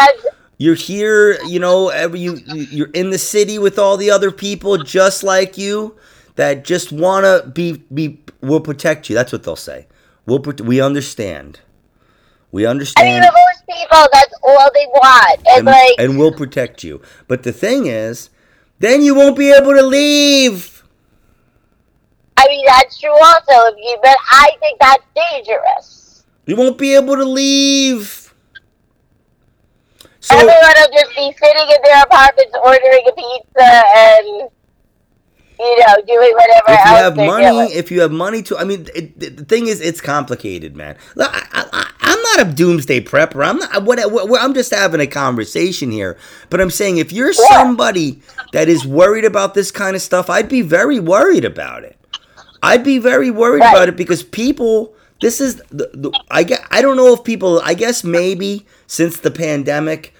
[0.57, 4.31] You're here, you know, every you you- you're in the city with all the other
[4.31, 5.95] people just like you
[6.35, 9.15] that just want to be be we'll protect you.
[9.15, 9.87] That's what they'll say.
[10.27, 11.59] We'll we understand.
[12.51, 13.07] We understand.
[13.07, 15.39] I mean, most people, that's all they want.
[15.47, 17.01] And, and, like, and we'll protect you.
[17.27, 18.29] But the thing is,
[18.81, 20.83] then you won't be able to leave.
[22.35, 23.75] I mean, that's true also.
[24.01, 26.23] But I think that's dangerous.
[26.47, 28.33] You won't be able to leave.
[30.19, 34.49] So Everyone will just be sitting in their apartments ordering a pizza and,
[35.61, 37.69] you know, doing whatever if you have money, doing.
[37.71, 40.97] if you have money to, I mean, it, the thing is, it's complicated, man.
[41.19, 43.45] I, I'm not a doomsday prepper.
[43.47, 43.83] I'm not.
[43.83, 46.17] What, what, I'm just having a conversation here.
[46.49, 47.47] But I'm saying, if you're Yeah.
[47.49, 48.21] somebody
[48.53, 51.97] that is worried about this kind of stuff, I'd be very worried about it.
[52.63, 53.73] I'd be very worried Right.
[53.73, 54.93] about it because people.
[55.21, 56.65] This is the, the I get.
[56.71, 57.61] I don't know if people.
[57.63, 60.15] I guess maybe since the pandemic,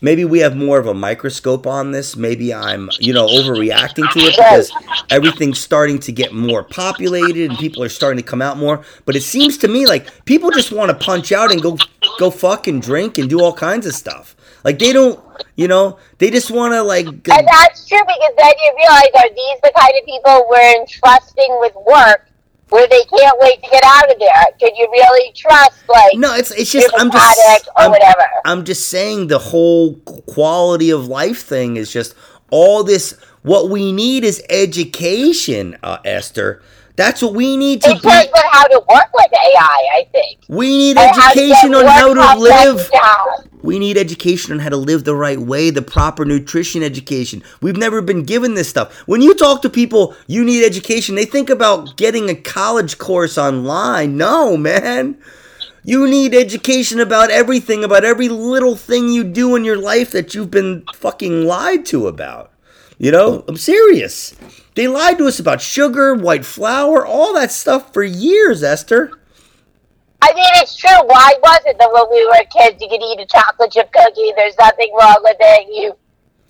[0.00, 2.16] maybe we have more of a microscope on this.
[2.16, 4.72] Maybe I'm, you know, overreacting to it because
[5.10, 8.84] everything's starting to get more populated and people are starting to come out more.
[9.04, 11.78] But it seems to me like people just want to punch out and go
[12.18, 14.36] go fuck and drink and do all kinds of stuff.
[14.64, 15.20] Like they don't,
[15.56, 17.06] you know, they just want to like.
[17.06, 21.56] And that's true because then you realize are these the kind of people we're entrusting
[21.60, 22.27] with work
[22.70, 24.44] where they can't wait to get out of there?
[24.60, 28.24] Can you really trust like No, it's it's just I'm just product or I'm, whatever?
[28.44, 29.94] I'm just saying the whole
[30.26, 32.14] quality of life thing is just
[32.50, 33.16] all this.
[33.42, 36.62] What we need is education, uh, Ester.
[36.96, 38.08] That's what we need to be.
[38.08, 40.40] how to work with AI, I think.
[40.48, 42.90] We need And how education get on how to live.
[42.90, 43.47] job.
[43.62, 47.42] We need education on how to live the right way, the proper nutrition education.
[47.60, 48.94] We've never been given this stuff.
[49.06, 53.36] When you talk to people, you need education, they think about getting a college course
[53.36, 54.16] online.
[54.16, 55.18] No, man.
[55.84, 60.34] You need education about everything, about every little thing you do in your life that
[60.34, 62.52] you've been fucking lied to about.
[62.98, 64.34] You know, I'm serious.
[64.74, 69.17] They lied to us about sugar, white flour, all that stuff for years, Ester.
[70.20, 70.90] I mean, it's true.
[71.06, 74.32] Why was it that when we were kids, you could eat a chocolate chip cookie?
[74.36, 75.68] There's nothing wrong with it.
[75.70, 75.94] You,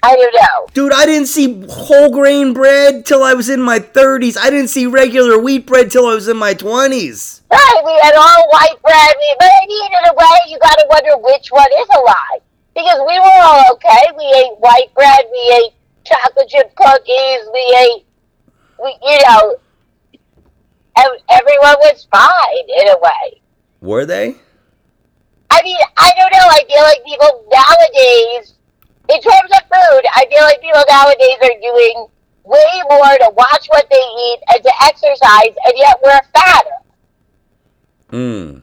[0.03, 0.67] I don't know.
[0.73, 4.39] Dude, I didn't see whole grain bread till I was in my 30s.
[4.39, 7.43] I didn't see regular wheat bread till I was in my 20s.
[7.51, 10.75] Right, we had all white bread, we, but I mean, in a way, you got
[10.77, 12.39] to wonder which one is a lie.
[12.75, 14.07] Because we were all okay.
[14.17, 15.73] We ate white bread, we ate
[16.05, 18.07] chocolate chip cookies, we ate,
[18.83, 19.57] we, you know,
[20.97, 23.43] ev- everyone was fine in a way.
[23.81, 24.37] Were they?
[25.51, 26.49] I mean, I don't know.
[26.51, 28.55] I feel like people nowadays,
[29.09, 32.07] in terms of food, I feel like people nowadays are doing
[32.45, 36.79] way more to watch what they eat and to exercise, and yet we're fatter.
[38.11, 38.59] Hmm.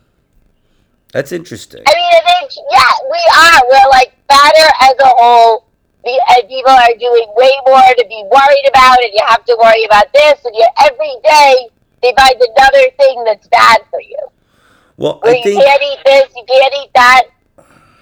[1.13, 1.83] That's interesting.
[1.87, 3.61] I mean, I think, yeah, we are.
[3.69, 5.65] We're like fatter as a whole.
[6.03, 9.57] The, and people are doing way more to be worried about, and you have to
[9.57, 11.69] worry about this, and you every day
[12.03, 14.19] they find another thing that's bad for you.
[14.97, 17.23] Well, I you think can't eat this, you can't eat that.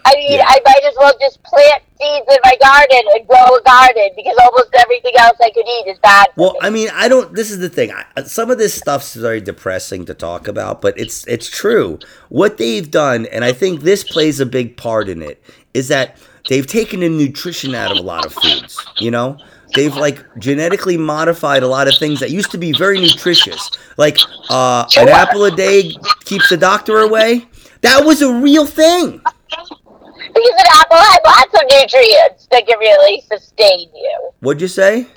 [0.05, 0.43] I mean, Yeah.
[0.45, 4.35] I might as well just plant seeds in my garden and grow a garden because
[4.41, 6.27] almost everything else I could eat is bad.
[6.35, 6.59] Well, me.
[6.61, 7.33] I mean, I don't.
[7.33, 7.91] This is the thing.
[7.91, 11.99] I, uh, some of this stuff's very depressing to talk about, but it's it's true.
[12.29, 15.41] What they've done, and I think this plays a big part in it,
[15.73, 16.17] is that
[16.49, 18.85] they've taken the nutrition out of a lot of foods.
[18.97, 19.37] You know,
[19.73, 24.17] they've like genetically modified a lot of things that used to be very nutritious, like
[24.49, 25.93] uh, an apple a day
[26.25, 27.45] keeps the doctor away.
[27.81, 29.11] That was a real thing.
[29.11, 34.29] because an apple has lots of nutrients that can really sustain you.
[34.39, 35.07] What'd you say?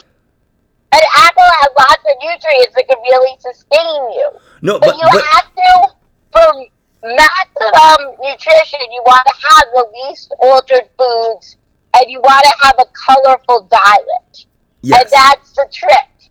[0.92, 4.30] An apple has lots of nutrients that can really sustain you.
[4.62, 5.88] No, But, but, you but have to,
[6.32, 6.66] for
[7.04, 11.56] maximum nutrition, you want to have the least altered foods
[11.96, 14.46] and you want to have a colorful diet.
[14.82, 16.30] And that's the trick.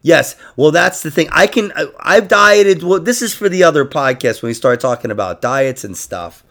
[0.00, 1.28] Yes, well, that's the thing.
[1.30, 1.72] I can.
[1.76, 2.82] I- I've dieted.
[2.82, 6.42] Well, this is for the other podcast when we start talking about diets and stuff.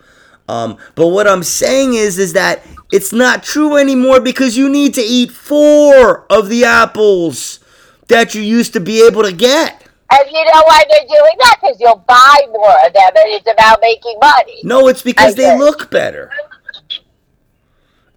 [0.48, 4.94] Um, but what I'm saying is, is that it's not true anymore because you need
[4.96, 7.60] to eat four of the apples
[8.08, 9.88] that you used to be able to get.
[10.12, 11.58] And you know why they're doing that?
[11.62, 14.60] Because you'll buy more of them and it's about making money.
[14.64, 16.30] No, it's because they look better.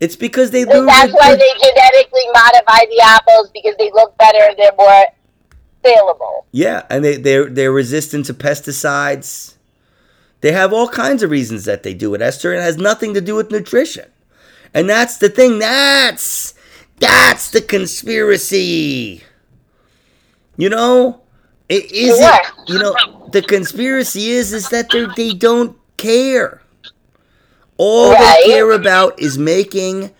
[0.04, 0.86] It's because they lose.
[0.86, 5.06] that's why they genetically modify the apples because they look better they're more
[5.82, 6.44] saleable.
[6.52, 9.54] Yeah, and they they're they're resistant to pesticides.
[10.42, 12.52] They have all kinds of reasons that they do it, Ester.
[12.52, 14.10] It has nothing to do with nutrition.
[14.74, 15.58] And that's the thing.
[15.58, 16.52] That's
[17.00, 19.24] that's the conspiracy.
[20.58, 21.22] You know,
[21.70, 22.20] it isn't.
[22.20, 22.66] Sure.
[22.66, 26.60] You know, the conspiracy is is that they they don't care.
[27.76, 28.42] All Right.
[28.44, 30.10] they care about is making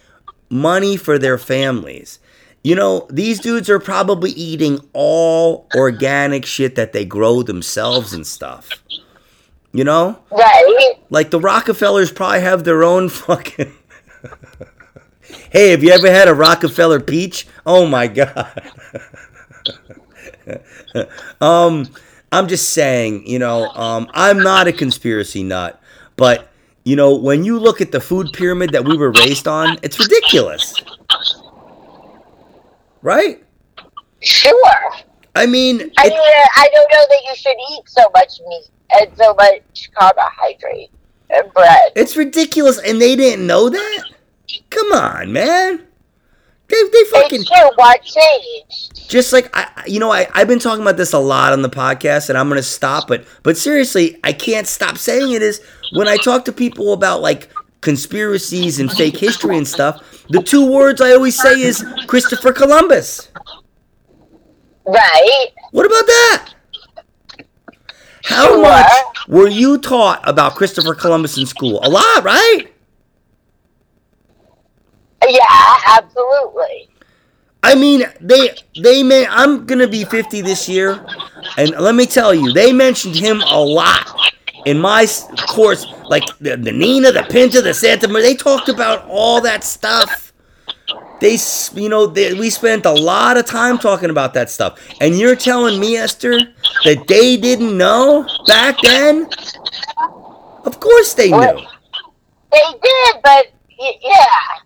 [0.51, 2.19] money for their families.
[2.63, 8.27] You know, these dudes are probably eating all organic shit that they grow themselves and
[8.27, 8.71] stuff.
[9.73, 10.19] You know?
[10.31, 10.95] Right?
[11.11, 13.73] Like the Rockefellers probably have their own fucking.
[15.51, 17.47] hey, have you ever had a Rockefeller peach?
[17.67, 18.73] Oh my god.
[21.41, 21.89] um,
[22.33, 25.81] I'm just saying, you know, um, I'm not a conspiracy nut,
[26.17, 26.49] but
[26.85, 29.99] you know, when you look at the food pyramid that we were raised on, it's
[29.99, 30.75] ridiculous.
[33.01, 33.43] Right?
[34.21, 34.55] Sure.
[35.35, 38.69] I mean, I mean, uh, I don't know that you should eat so much meat
[38.93, 40.91] and so much carbohydrate
[41.31, 41.93] and bread.
[41.97, 44.05] It's ridiculous, and they didn't know that.
[44.71, 45.87] Come on, man.
[46.75, 47.71] They they fucking It's true.
[47.77, 49.09] What changed?
[49.09, 51.69] just like I, you know, I I've been talking about this a lot on the
[51.71, 53.07] podcast, and I'm gonna stop.
[53.07, 55.43] But but seriously, I can't stop saying it.
[55.43, 55.61] Is
[55.93, 60.03] when I talk to people about like conspiracies and fake history and stuff.
[60.31, 63.29] The two words I always say is Christopher Columbus.
[64.87, 65.49] Right?
[65.71, 66.55] What about that?
[68.25, 68.63] How Sure.
[68.63, 68.91] much
[69.29, 71.79] were you taught about Christopher Columbus in school?
[71.83, 72.69] A lot, right?
[75.29, 76.89] Yeah, absolutely.
[77.63, 79.27] I mean, they they may.
[79.27, 81.05] I'm gonna be 50 this year,
[81.57, 84.35] and let me tell you, they mentioned him a lot
[84.67, 85.07] in my
[85.49, 85.87] course.
[86.05, 88.27] Like the, the Nina, the Pinta, the Santa Maria.
[88.27, 90.33] They talked about all that stuff.
[91.21, 91.39] They,
[91.75, 94.79] you know, they, we spent a lot of time talking about that stuff.
[95.01, 96.39] And you're telling me, Ester,
[96.85, 99.29] that they didn't know back then?
[100.67, 101.61] Of course they knew.
[102.53, 103.47] they did, but
[103.79, 104.64] yeah.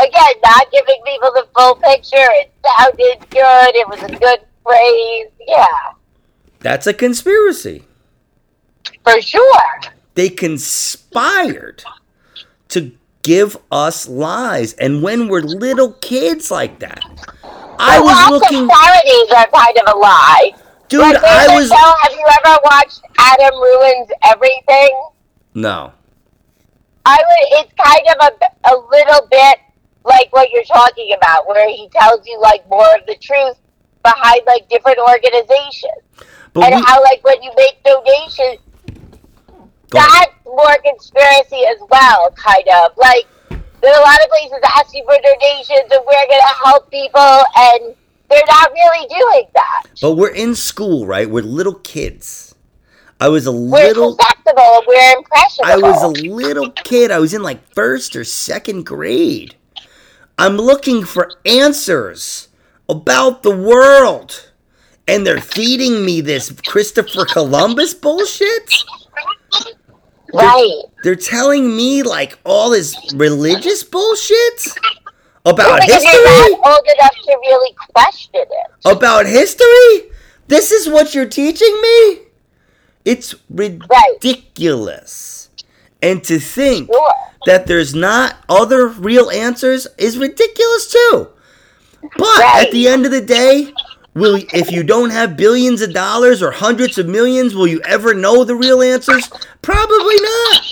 [0.00, 2.16] Again, not giving people the full picture.
[2.16, 3.74] It sounded good.
[3.76, 5.26] It was a good phrase.
[5.46, 5.66] Yeah,
[6.60, 7.84] That's a conspiracy.
[9.04, 9.80] for sure.
[10.14, 11.84] They conspired
[12.68, 12.92] to
[13.22, 14.72] give us lies.
[14.74, 17.02] And when we're little kids like that,
[17.78, 20.52] I But was looking, charities are kind of a lie.
[20.88, 21.68] dude, Like, I was.
[21.68, 25.02] show, have you ever watched Adam Ruins Everything?
[25.54, 25.92] No.
[27.06, 27.64] I would.
[27.64, 29.58] It's kind of a, a little bit
[30.10, 33.56] like what you're talking about, where he tells you like more of the truth
[34.02, 36.02] behind like different organizations,
[36.52, 38.58] But and we, how like when you make donations,
[39.90, 42.30] that's more conspiracy as well.
[42.36, 43.26] Kind of like
[43.80, 47.94] there are a lot of places asking for donations, and we're gonna help people, and
[48.28, 49.82] they're not really doing that.
[50.00, 51.28] but we're in school, right?
[51.28, 52.54] We're little kids.
[53.22, 54.16] I was a We're little.
[54.16, 55.72] susceptible, we're impressionable.
[55.72, 57.10] I was a little kid.
[57.10, 59.56] I was in like first or second grade.
[60.40, 62.48] I'm looking for answers
[62.88, 64.50] about the world.
[65.06, 68.72] And they're feeding me this Christopher Columbus bullshit.
[70.32, 70.82] right.
[71.02, 74.68] They're telling me like all this religious bullshit
[75.44, 76.24] about history.
[76.24, 78.70] not old enough to really question it.
[78.86, 80.10] About history?
[80.48, 82.20] This is what you're teaching me?
[83.04, 85.50] It's ridiculous.
[85.50, 85.64] Right.
[86.00, 87.29] And to think Sure.
[87.46, 91.28] That there's not other real answers is ridiculous too.
[92.16, 92.66] But Right.
[92.66, 93.72] at the end of the day,
[94.14, 98.14] will if you don't have billions of dollars or hundreds of millions, will you ever
[98.14, 99.28] know the real answers?
[99.62, 100.62] Probably not.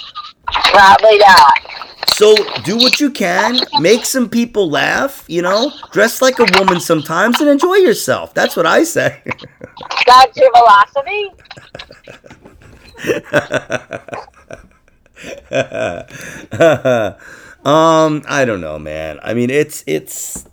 [0.73, 1.59] Probably not.
[2.09, 6.81] So do what you can, make some people laugh, you know, dress like a woman
[6.81, 8.35] sometimes and enjoy yourself.
[8.35, 9.23] That's what I say.
[10.07, 11.31] That's your philosophy?
[17.65, 19.19] um, I don't know, man.
[19.23, 20.47] I mean, it's it's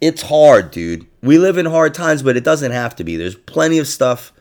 [0.00, 1.06] it's hard, dude.
[1.22, 3.16] We live in hard times, but it doesn't have to be.
[3.16, 4.32] There's plenty of stuff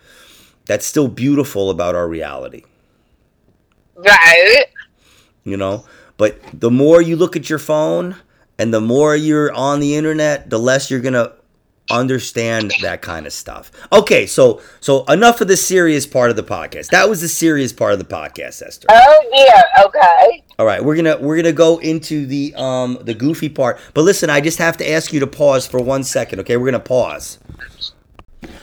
[0.66, 2.64] that's still beautiful about our reality,
[3.96, 4.66] Right.
[5.44, 5.86] you know?
[6.18, 8.16] But the more you look at your phone
[8.58, 11.34] and the more you're on the internet, the less you're going to
[11.92, 13.72] understand that kind of stuff.
[13.92, 16.88] Okay, so so enough of the serious part of the podcast.
[16.88, 18.88] That was the serious part of the podcast, Ester.
[18.90, 20.44] Oh yeah, Okay.
[20.60, 23.80] All right, we're gonna we're gonna go into the um the goofy part.
[23.94, 26.40] But listen, I just have to ask you to pause for one second.
[26.42, 27.40] Okay, we're gonna pause.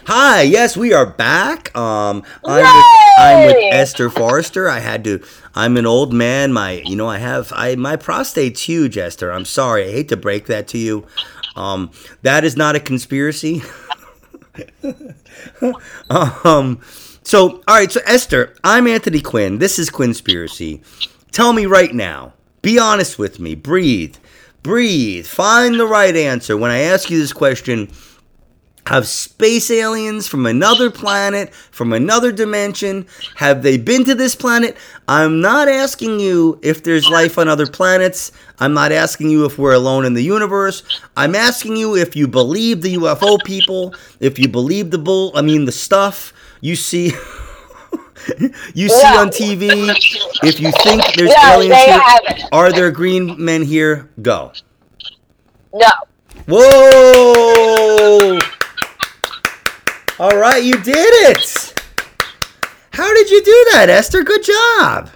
[0.07, 1.77] Hi, yes, we are back.
[1.77, 2.85] Um, I'm with,
[3.19, 4.69] I'm with Ester Forester.
[4.69, 5.23] I had to.
[5.55, 6.53] I'm an old man.
[6.53, 7.53] My, you know, I have.
[7.55, 9.31] I my prostate's huge, Ester.
[9.31, 9.87] I'm sorry.
[9.87, 11.07] I hate to break that to you.
[11.59, 11.91] Um,
[12.23, 13.63] that is not a conspiracy.
[16.11, 16.81] um,
[17.23, 17.91] so all right.
[17.91, 19.59] So Ester, I'm Anthony Quinn.
[19.59, 20.83] This is Quinnspiracy.
[21.33, 22.33] Tell me right now.
[22.63, 23.55] Be honest with me.
[23.55, 24.17] Breathe.
[24.63, 25.27] Breathe.
[25.27, 26.57] Find the right answer.
[26.57, 27.89] When I ask you this question,
[28.87, 33.07] have space aliens from another planet, from another dimension,
[33.37, 34.77] have they been to this planet?
[35.07, 38.33] I'm not asking you if there's life on other planets.
[38.61, 40.83] I'm not asking you if we're alone in the universe.
[41.17, 45.43] I'm asking you if you believe the UFO people, if you believe the bull, I
[45.43, 47.13] mean the stuff you see
[48.75, 49.21] you see No.
[49.21, 49.95] on TV.
[50.43, 52.45] If you think there's No, aliens here, haven't.
[52.53, 54.09] are there green men here?
[54.23, 54.53] Go.
[55.75, 55.89] No.
[56.47, 58.39] Whoa!
[60.21, 61.81] All right, you did it.
[62.91, 64.25] How did you do that, Ester?
[64.25, 65.11] Good job.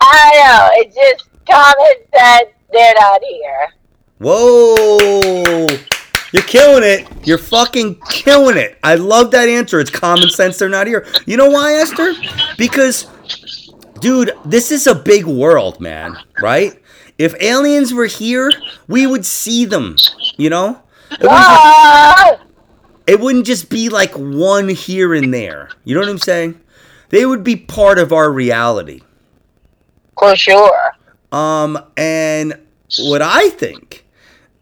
[0.00, 0.68] I know.
[0.80, 3.68] It just had said they're not here.
[4.18, 5.66] Whoa!
[6.32, 7.06] You're killing it.
[7.26, 8.78] You're fucking killing it.
[8.82, 9.78] I love that answer.
[9.78, 10.58] It's common sense.
[10.58, 11.06] They're not here.
[11.26, 12.14] You know why, Ester?
[12.56, 13.06] Because,
[14.00, 16.16] dude, this is a big world, man.
[16.40, 16.80] Right?
[17.18, 18.50] If aliens were here,
[18.88, 19.96] we would see them.
[20.38, 20.82] You know?
[21.10, 22.40] It!
[23.06, 25.70] It wouldn't just be like one here and there.
[25.84, 26.60] You know what I'm saying?
[27.10, 29.00] They would be part of our reality.
[30.18, 30.92] For sure.
[31.32, 32.58] Um, and
[32.98, 34.04] what I think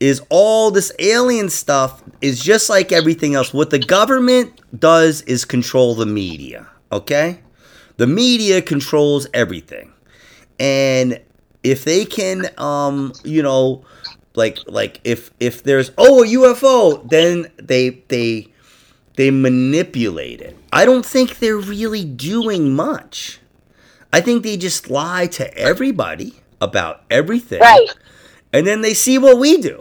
[0.01, 3.53] is all this alien stuff is just like everything else.
[3.53, 7.38] What the government does is control the media, okay?
[7.99, 9.93] The media controls everything.
[10.59, 11.20] And
[11.62, 13.84] if they can um, you know,
[14.35, 18.49] like like if if there's oh a UFO, then they they
[19.16, 20.57] they manipulate it.
[20.72, 23.41] I don't think they're really doing much.
[24.12, 27.61] I think they just lie to everybody about everything.
[27.61, 27.89] Right.
[28.53, 29.78] And then they see what we do.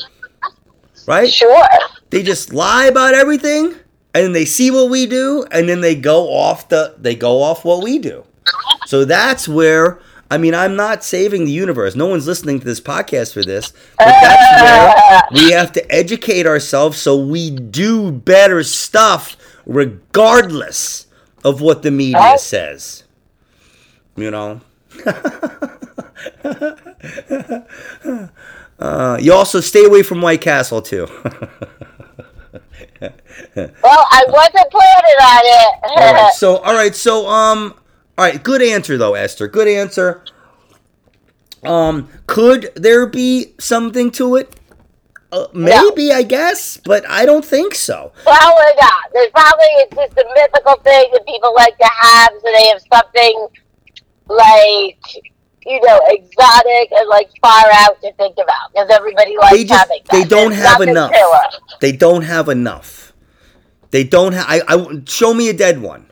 [1.08, 1.32] Right?
[1.32, 1.68] Sure.
[2.10, 3.76] They just lie about everything
[4.14, 7.66] and they see what we do and then they go off the they go off
[7.66, 8.24] what we do.
[8.86, 10.00] So that's where
[10.32, 11.94] I mean, I'm not saving the universe.
[11.94, 13.74] No one's listening to this podcast for this.
[13.98, 21.08] But that's where we have to educate ourselves so we do better stuff regardless
[21.44, 23.04] of what the media says.
[24.16, 24.62] You know?
[28.80, 31.10] uh, you also stay away from White Castle, too.
[33.56, 35.80] Well, I wasn't planning on it.
[35.84, 37.74] all right, so all right, so um,
[38.22, 39.48] all right, good answer though, Ester.
[39.48, 40.24] Good answer.
[41.64, 44.56] Um, could there be something to it?
[45.32, 48.12] Uh, maybe, I guess, but I don't think so.
[48.22, 49.04] Probably not.
[49.12, 52.82] There's probably it's just a mythical thing that people like to have, so they have
[52.94, 53.48] something
[54.28, 55.04] like
[55.66, 59.80] you know exotic and like far out to think about because everybody likes They just
[59.80, 60.12] having that.
[60.12, 61.12] they don't There's have enough.
[61.80, 63.14] They don't have enough.
[63.90, 64.46] They don't have.
[64.48, 66.11] I, I show me a dead one.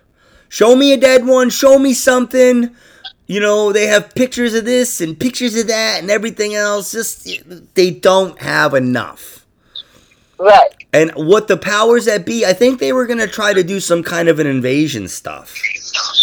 [0.50, 1.50] Show me a dead one.
[1.50, 2.76] Show me something.
[3.28, 6.92] You know, they have pictures of this and pictures of that and everything else.
[6.92, 7.30] Just
[7.76, 9.46] they don't have enough.
[10.40, 10.74] Right.
[10.92, 13.80] And what the powers that be, I think they were going to try to do
[13.80, 15.56] some kind of an invasion stuff.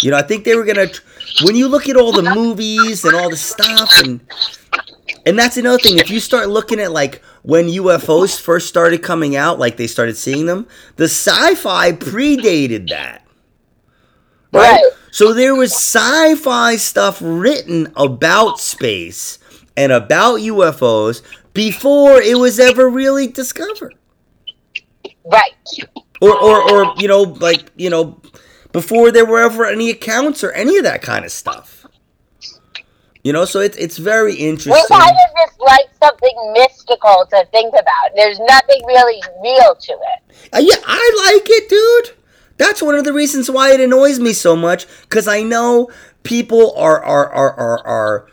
[0.01, 1.01] You know, I think they were going to
[1.43, 4.19] when you look at all the movies and all the stuff and
[5.25, 9.35] and that's another thing if you start looking at like when UFOs first started coming
[9.35, 13.26] out, like they started seeing them, the sci-fi predated that.
[14.57, 14.83] Right.
[15.11, 19.39] So there was sci-fi stuff written about space
[19.75, 21.21] and about UFOs
[21.53, 23.95] before it was ever really discovered.
[25.25, 25.53] Right.
[26.21, 28.21] or or or you know like you know
[28.71, 31.85] before there were ever any accounts or any of that kind of stuff
[33.23, 37.45] you know so it's it's very We interesting kind of just like something mystical to
[37.51, 38.15] think about.
[38.15, 40.49] There's nothing really real to it.
[40.53, 42.17] Uh, yeah i like it dude
[42.57, 45.89] that's one of the reasons why it annoys me so much because i know
[46.23, 48.27] people are are are are, are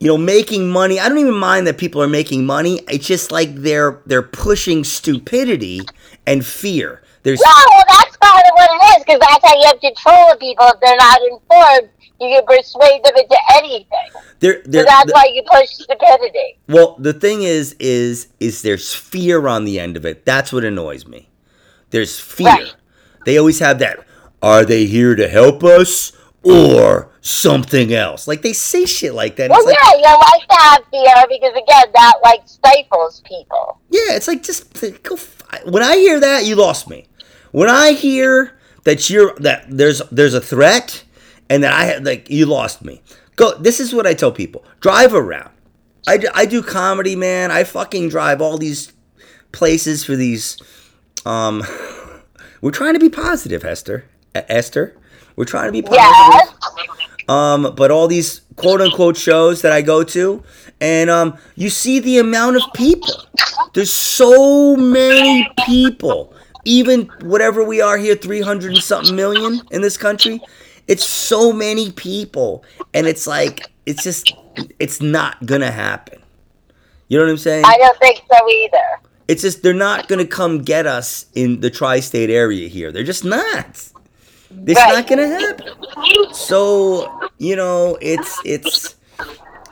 [0.00, 3.30] you know making money i don't even mind that people are making money it's just
[3.32, 5.80] like they're they're pushing stupidity
[6.26, 9.80] and fear there's No, well, that's of what it is because that's how you have
[9.80, 10.66] control of people.
[10.66, 11.90] If they're not informed,
[12.20, 13.86] you can persuade them into anything.
[14.40, 16.58] there So there that's why you push stupidity.
[16.68, 20.24] Well, the thing is, is, is there's fear on the end of it.
[20.24, 21.28] That's what annoys me.
[21.90, 22.46] There's fear.
[22.46, 22.74] Right.
[23.24, 24.04] They always have that.
[24.42, 26.12] Are they here to help us
[26.42, 28.28] or something else?
[28.28, 29.50] Like they say shit like that.
[29.50, 33.80] Well, It's like, yeah, you like to have fear because again, that like stifles people.
[33.90, 35.14] yeah, it's like just go.
[35.16, 37.06] F- when I hear that, you lost me.
[37.52, 41.02] When I hear that you're that there's there's a threat
[41.50, 43.02] and that I have like you lost me.
[43.36, 43.54] Go.
[43.58, 45.50] This is what I tell people: drive around.
[46.06, 47.50] I, I do comedy, man.
[47.50, 48.92] I fucking drive all these
[49.52, 50.56] places for these.
[51.26, 51.62] Um,
[52.60, 54.04] we're trying to be positive, Ester.
[54.36, 54.96] E- Ester,
[55.36, 56.02] we're trying to be positive.
[56.04, 56.54] Yes.
[57.28, 60.42] Um, but all these quote unquote shows that I go to,
[60.80, 63.14] and um, you see the amount of people.
[63.74, 66.32] There's so many people.
[66.64, 70.40] Even whatever we are here, 300 and something million in this country,
[70.86, 72.64] it's so many people.
[72.92, 74.34] And it's like, it's just,
[74.78, 76.20] it's not gonna happen.
[77.08, 77.64] You know what I'm saying?
[77.64, 79.07] I don't think so either.
[79.28, 82.90] It's just, they're not gonna come get us in the tri state area here.
[82.90, 83.66] They're just not.
[83.66, 83.94] It's
[84.50, 84.94] Right.
[84.94, 85.66] not gonna happen.
[86.32, 88.96] So, you know, it's it's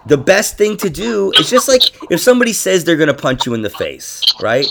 [0.07, 1.33] the best thing to do.
[1.37, 4.67] It's just like if somebody says they're gonna punch you in the face, right?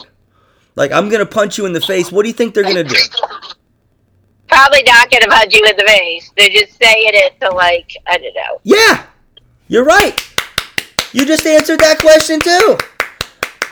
[0.76, 2.12] Like I'm gonna punch you in the face.
[2.12, 2.96] What do you think they're gonna do?
[4.48, 6.32] Probably not going to punch you in the face.
[6.38, 8.62] They're just saying it to like I don't know.
[8.64, 9.04] Yeah,
[9.68, 10.16] you're right.
[11.12, 12.78] You just answered that question too.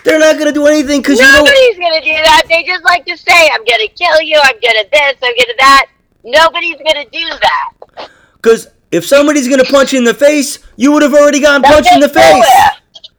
[0.04, 1.44] They're not gonna do anything because you know.
[1.44, 2.44] Nobody's gonna do that.
[2.50, 4.40] They just like to say, "I'm gonna kill you.
[4.44, 5.16] I'm gonna this.
[5.22, 5.86] I'm gonna that."
[6.24, 8.10] Nobody's gonna do that.
[8.36, 11.92] Because if somebody's gonna punch you in the face, you would have already gotten punched
[11.92, 12.46] in the face.
[12.46, 13.10] it.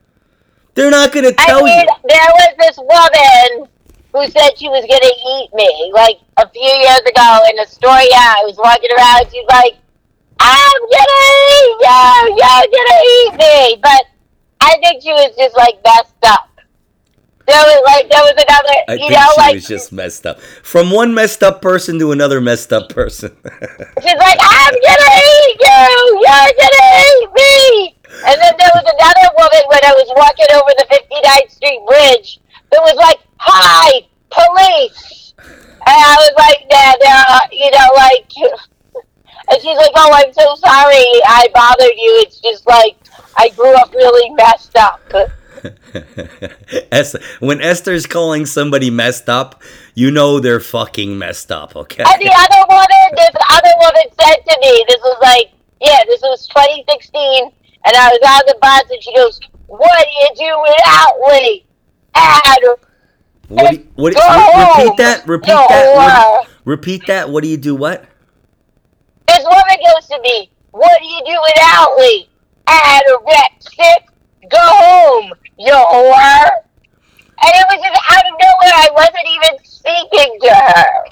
[0.75, 1.95] They're not gonna I tell mean, you.
[2.09, 3.69] there was this woman
[4.13, 8.15] who said she was gonna eat me, like a few years ago in Astoria.
[8.15, 9.27] I was walking around.
[9.33, 9.77] She's like,
[10.41, 11.23] "I'm gonna
[11.57, 12.37] eat you.
[12.37, 14.03] You're gonna eat me," but
[14.61, 16.51] I think she was just like messed up.
[17.47, 20.25] There was like there was another, I you think know, she like was just messed
[20.25, 20.41] up.
[20.41, 23.37] From one messed up person to another messed up person.
[23.45, 26.25] She's like, I'm gonna eat you!
[26.25, 27.97] You're gonna eat me!
[28.25, 32.41] And then there was another woman when I was walking over the 59th Street Bridge
[32.73, 35.35] that was like, Hi, police!
[35.37, 38.25] And I was like, nah, nah, you know, like,
[39.51, 42.25] and she's like, Oh, I'm so sorry I bothered you.
[42.25, 42.97] It's just like,
[43.37, 45.03] I grew up really messed up.
[46.93, 49.63] Ester, when Ester's calling somebody messed up,
[49.95, 52.05] you know they're fucking messed up, okay?
[52.07, 55.51] And the other woman, this other woman said to me, this was like,
[55.81, 57.53] yeah, this was 2016.
[57.85, 61.67] and I was on the bus, and she goes, "What do you do without Lee?"
[62.15, 62.77] And
[63.49, 63.71] What?
[63.71, 64.15] Do you, what?
[64.15, 65.29] Go re- repeat that.
[65.29, 65.97] Repeat Go that.
[65.97, 67.29] What, uh, repeat that.
[67.29, 67.75] What do you do?
[67.75, 68.05] What?
[69.29, 72.29] this woman goes to me, "What do you do without Lee?"
[72.67, 74.09] Anorexic.
[74.51, 76.51] Go home, you whore.
[77.43, 78.75] And it was just out of nowhere.
[78.75, 81.05] I wasn't even speaking to her.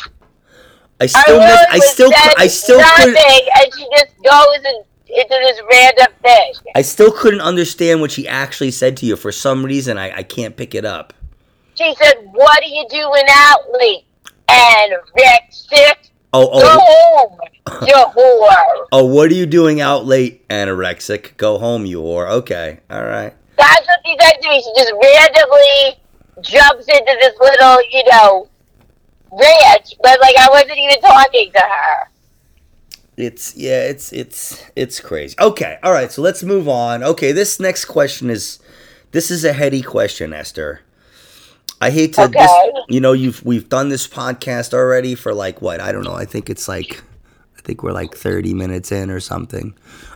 [1.01, 1.67] I still miss.
[1.69, 2.13] I still.
[2.39, 3.49] I still nothing, couldn't.
[3.61, 6.53] and she just goes and into this random thing.
[6.75, 9.17] I still couldn't understand what she actually said to you.
[9.17, 11.13] For some reason, I, I can't pick it up.
[11.75, 14.05] She said, "What are you doing out late?"
[14.49, 18.87] And Rexic, oh, oh, go oh, home, you whore.
[18.93, 19.07] oh!
[19.07, 21.37] What are you doing out late, anorexic?
[21.37, 22.29] Go home, you whore.
[22.29, 23.35] Okay, all right.
[23.57, 24.63] That's what she said to me.
[24.63, 26.01] She just randomly
[26.41, 28.49] jumps into this little, you know,
[29.31, 32.09] ranch, but like I wasn't even talking to her.
[33.17, 35.37] It's yeah, it's it's it's crazy.
[35.39, 36.11] Okay, all right.
[36.11, 37.03] So let's move on.
[37.03, 38.59] Okay, this next question is
[39.13, 40.81] this is a heady question, Ester.
[41.81, 42.51] I hate to, this,
[42.89, 46.15] you know, you've we've done this podcast already for like what I don't know.
[46.15, 47.03] I think it's like,
[47.59, 49.75] I think we're like thirty minutes in or something.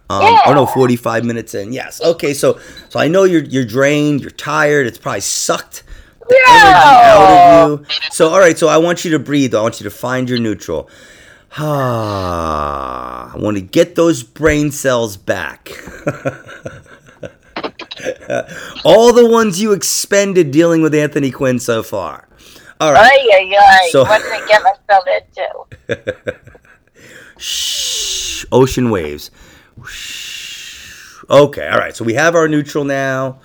[0.09, 0.75] Um, Oh no, Yeah.
[0.75, 1.73] forty five minutes in.
[1.73, 2.01] Yes.
[2.01, 2.33] Okay.
[2.35, 4.21] So so I know you're you're drained.
[4.21, 4.87] You're tired.
[4.87, 5.83] It's probably sucked
[6.29, 7.87] the energy out of you.
[8.13, 8.57] So all right.
[8.57, 9.55] So I want you to breathe.
[9.55, 10.89] I want you to find your neutral.
[11.59, 15.71] Ah, I want to get those brain cells back.
[18.85, 22.29] All the ones you expended dealing with Anthony Quinn so far.
[22.81, 23.11] All right.
[23.11, 23.89] Ay, ay, ay.
[23.91, 25.05] So- what did I get myself
[25.89, 26.35] into?
[27.39, 28.45] Shh.
[28.53, 29.31] Ocean waves.
[29.87, 31.23] Oh, Shh.
[31.31, 31.69] Okay.
[31.69, 31.95] All right.
[31.97, 33.41] So we have our neutral now.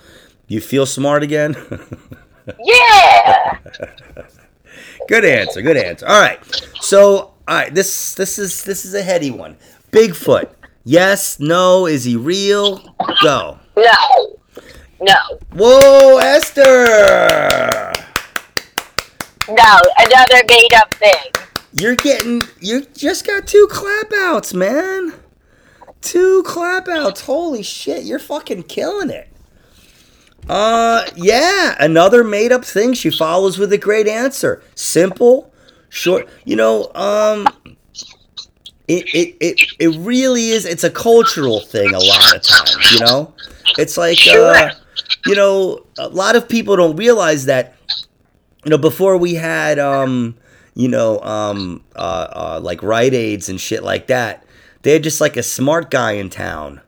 [0.48, 1.56] You feel smart again?
[2.58, 3.58] Yeah.
[5.06, 5.62] good answer.
[5.62, 6.08] Good answer.
[6.08, 6.40] All right.
[6.80, 7.72] So, all right.
[7.72, 9.56] This this is this is a heady one.
[9.92, 10.50] Bigfoot.
[10.82, 11.38] Yes.
[11.38, 11.86] No.
[11.86, 12.78] Is he real?
[13.22, 13.60] Go.
[13.76, 14.40] No.
[15.00, 15.14] No.
[15.52, 17.92] Whoa, Ester.
[19.48, 19.80] No.
[19.98, 21.30] Another made up thing.
[21.74, 22.42] You're getting.
[22.58, 25.12] You just got two clap outs, man.
[26.02, 27.22] Two clap outs.
[27.22, 28.04] Holy shit.
[28.04, 29.28] You're fucking killing it.
[30.48, 31.76] Uh, yeah.
[31.78, 32.92] Another made up thing.
[32.92, 34.62] She follows with a great answer.
[34.74, 35.52] Simple,
[35.88, 36.28] short.
[36.44, 37.46] You know, um.
[38.88, 42.98] It, it, it, it really is it's a cultural thing a lot of times you
[42.98, 43.32] know
[43.78, 44.70] it's like uh,
[45.24, 47.74] you know a lot of people don't realize that
[48.64, 50.36] you know before we had um
[50.74, 52.26] you know um uh,
[52.58, 54.44] uh like Rite Aids and shit like that
[54.82, 56.80] they had just like a smart guy in town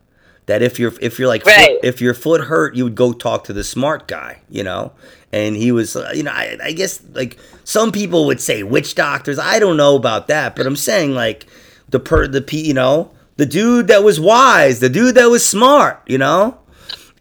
[0.47, 1.71] that if you're if you're like Right.
[1.71, 4.93] foot, if your foot hurt you would go talk to the smart guy you know?
[5.33, 8.95] And he was uh, you know I, I guess like some people would say witch
[8.95, 9.39] doctors.
[9.39, 11.47] I don't know about that but i'm saying like
[11.89, 15.45] the per the p you know the dude that was wise the dude that was
[15.45, 16.59] smart you know?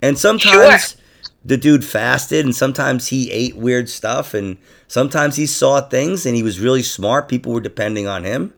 [0.02, 0.98] And sometimes
[1.46, 4.58] the dude fasted and sometimes he ate weird stuff and
[4.88, 7.28] sometimes he saw things and he was really smart.
[7.30, 8.54] People were depending on him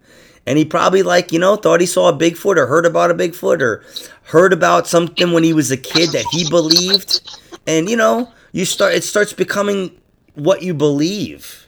[0.45, 3.15] and he probably like you know thought he saw a bigfoot or heard about a
[3.15, 3.83] bigfoot or
[4.25, 7.21] heard about something when he was a kid that he believed.
[7.67, 9.91] And you know you start it starts becoming
[10.35, 11.67] what you believe.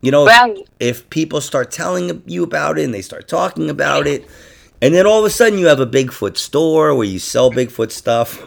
[0.00, 4.06] You know Well, if people start telling you about it and they start talking about
[4.06, 4.26] it
[4.80, 7.92] and then all of a sudden you have a bigfoot store where you sell bigfoot
[7.92, 8.42] stuff.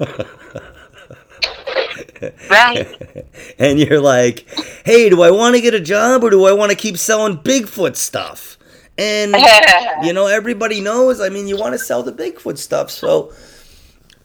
[2.50, 2.88] Right.
[3.60, 4.48] and you're like
[4.86, 7.38] hey do i want to get a job or do i want to keep selling
[7.38, 8.55] bigfoot stuff
[8.98, 9.36] and
[10.04, 13.34] you know everybody knows i mean you want to sell the bigfoot stuff so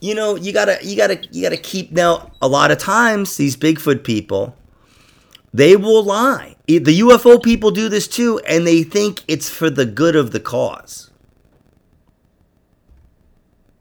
[0.01, 3.57] you know you gotta you gotta you gotta keep now a lot of times these
[3.57, 4.57] bigfoot people
[5.53, 6.55] they will lie.
[6.67, 10.39] The ufo people do this too and they think it's for the good of the
[10.39, 11.11] cause.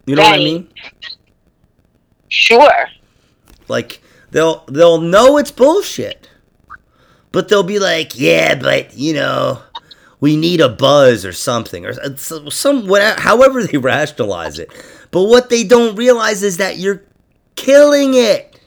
[0.07, 0.67] You know what i mean?
[2.29, 2.87] Sure.
[3.67, 6.29] like they'll they'll know it's bullshit
[7.31, 9.61] but they'll be like yeah but you know
[10.19, 14.69] we need a buzz or something or some whatever, however they rationalize it.
[15.11, 17.03] But what they don't realize is that you're
[17.55, 18.59] killing it.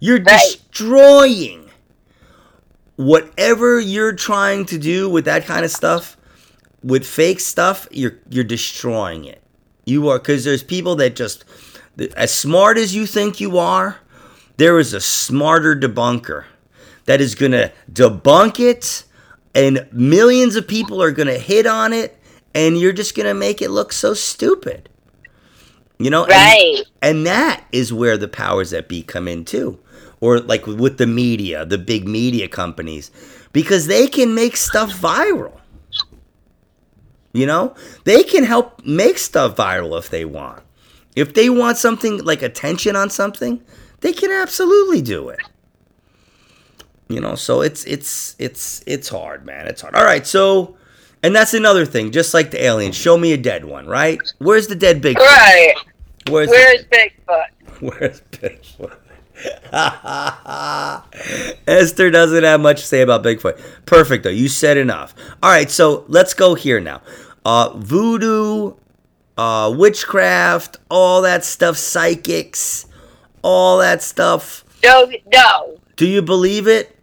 [0.00, 0.40] You're Right.
[0.70, 1.70] destroying
[2.96, 6.16] whatever you're trying to do with that kind of stuff
[6.82, 9.42] with fake stuff you're you're destroying it.
[9.84, 11.44] You are because there's people that just
[12.16, 13.98] as smart as you think you are
[14.56, 16.44] there is a smarter debunker
[17.06, 19.04] that is going to debunk it
[19.54, 22.18] and millions of people are going to hit on it
[22.54, 24.88] and you're just going to make it look so stupid
[25.98, 26.82] you know and- Right.
[27.02, 29.78] and that is where the powers that be come in too.
[30.20, 33.10] Or like with the media, the big media companies,
[33.52, 35.60] because they can make stuff viral.
[37.32, 37.74] You know?
[38.04, 40.62] They can help make stuff viral if they want.
[41.14, 43.62] If they want something like attention on something,
[44.00, 45.40] they can absolutely do it.
[47.08, 49.66] You know, so it's it's it's it's hard, man.
[49.66, 49.94] It's hard.
[49.94, 50.76] All right, so
[51.22, 52.96] and that's another thing, just like the aliens.
[52.96, 54.18] Show me a dead one, right?
[54.38, 55.16] Where's the dead Bigfoot?
[55.16, 55.74] Right.
[56.28, 57.46] Where's Where's Bigfoot?
[57.80, 58.96] Where's Bigfoot?
[61.66, 63.60] Ester doesn't have much to say about Bigfoot.
[63.86, 64.30] Perfect though.
[64.30, 65.14] You said enough.
[65.42, 67.02] All right, so let's go here now.
[67.44, 68.74] Uh, voodoo,
[69.36, 72.86] uh, witchcraft, all that stuff, psychics,
[73.42, 74.64] all that stuff.
[74.82, 76.93] No, no, Do you believe it?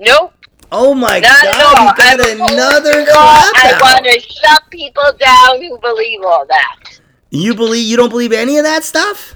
[0.00, 0.34] Nope.
[0.72, 1.42] Oh my Not.
[1.42, 1.44] God!
[1.44, 3.12] You got I'm another to.
[3.12, 7.00] I want to shut people down who believe all that.
[7.30, 7.86] You believe?
[7.86, 9.34] You don't believe any of that stuff?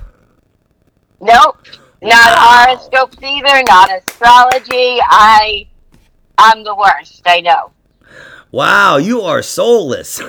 [1.20, 1.56] Nope.
[2.02, 3.62] Not horoscopes either.
[3.66, 4.98] Not astrology.
[5.02, 5.66] I,
[6.38, 7.22] I'm the worst.
[7.26, 7.72] I know.
[8.52, 10.20] Wow, you are soulless.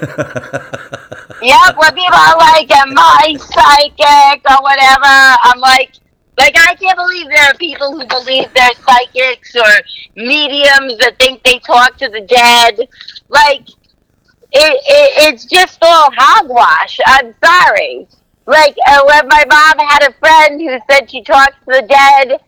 [1.41, 5.91] Yep, when people are like, am I psychic or whatever, I'm like,
[6.37, 9.71] like I can't believe there are people who believe they're psychics or
[10.15, 12.89] mediums that think they talk to the dead.
[13.29, 13.67] Like,
[14.51, 16.99] it, it it's just all hogwash.
[17.05, 18.07] I'm sorry.
[18.45, 22.39] Like uh, when my mom had a friend who said she talks to the dead,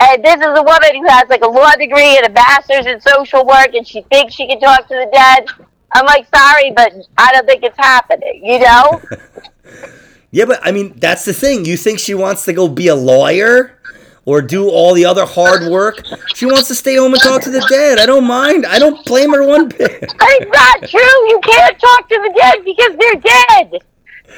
[0.00, 3.00] and this is a woman who has like a law degree and a master's in
[3.00, 5.66] social work, and she thinks she can talk to the dead.
[5.92, 8.44] I'm like, sorry, but I don't think it's happening.
[8.44, 9.02] You know?
[10.34, 11.64] Yeah, but I mean, that's the thing.
[11.64, 13.78] You think she wants to go be a lawyer
[14.24, 16.02] or do all the other hard work?
[16.34, 18.00] She wants to stay home and talk to the dead.
[18.00, 18.66] I don't mind.
[18.66, 19.78] I don't blame her one bit.
[20.02, 21.28] it's not true.
[21.28, 23.80] You can't talk to the dead because they're dead.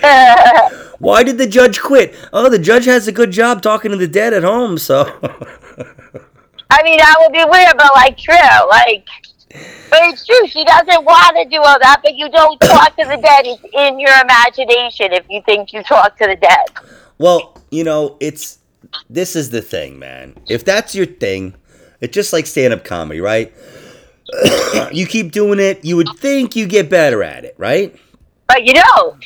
[0.03, 2.15] Uh, Why did the judge quit?
[2.31, 5.01] Oh, the judge has a good job talking to the dead at home, so.
[6.69, 8.37] I mean, that would be weird, but like true,
[8.69, 9.07] like.
[9.91, 10.47] But it's true.
[10.49, 13.47] She doesn't want to do all that, but you don't talk to the dead.
[13.47, 16.67] It's in your imagination if you think you talk to the dead.
[17.19, 18.59] well, you know, it's.
[19.11, 20.37] This is the thing, man.
[20.49, 21.57] If that's your thing,
[22.01, 23.53] it's just like stand up comedy, right?
[24.93, 27.97] you keep doing it, you would think you get better at it, right?
[28.47, 29.25] But you don't.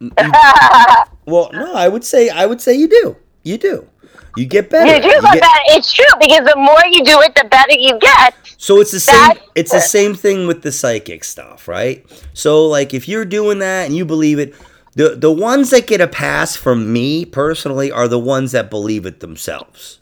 [0.00, 3.16] Mm, well, no, I would say I would say you do.
[3.42, 3.88] You do.
[4.36, 4.94] You get better.
[4.94, 7.72] You do, You get- that, it's true because the more you do it, the better
[7.72, 8.34] you get.
[8.58, 9.14] So it's the same.
[9.14, 12.04] That- It's the same thing with the psychic stuff, right?
[12.34, 14.54] So like, if you're doing that and you believe it,
[14.94, 19.04] the the ones that get a pass from me personally are the ones that believe
[19.06, 20.00] it themselves.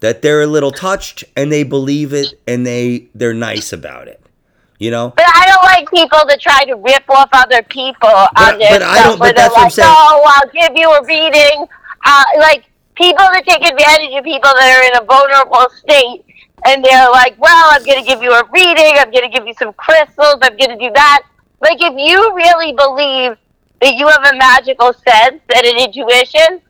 [0.00, 4.18] That they're a little touched and they believe it and they they're nice about it.
[4.78, 5.12] You know.
[5.14, 8.70] But I don't like people to try to rip off other people But- on their
[8.78, 9.04] but I stuff.
[9.06, 9.88] don't- where but that's they're what I'm like, saying.
[9.90, 11.66] Oh, I'll give you a reading.
[12.06, 12.64] Uh, like
[13.00, 16.20] people that take advantage of people that are in a vulnerable state,
[16.68, 19.00] and they're like, "Well, I'm going to give you a reading.
[19.00, 20.36] I'm going to give you some crystals.
[20.42, 21.22] I'm going to do that."
[21.60, 23.36] Like if you really believe
[23.80, 26.60] that you have a magical sense and an intuition,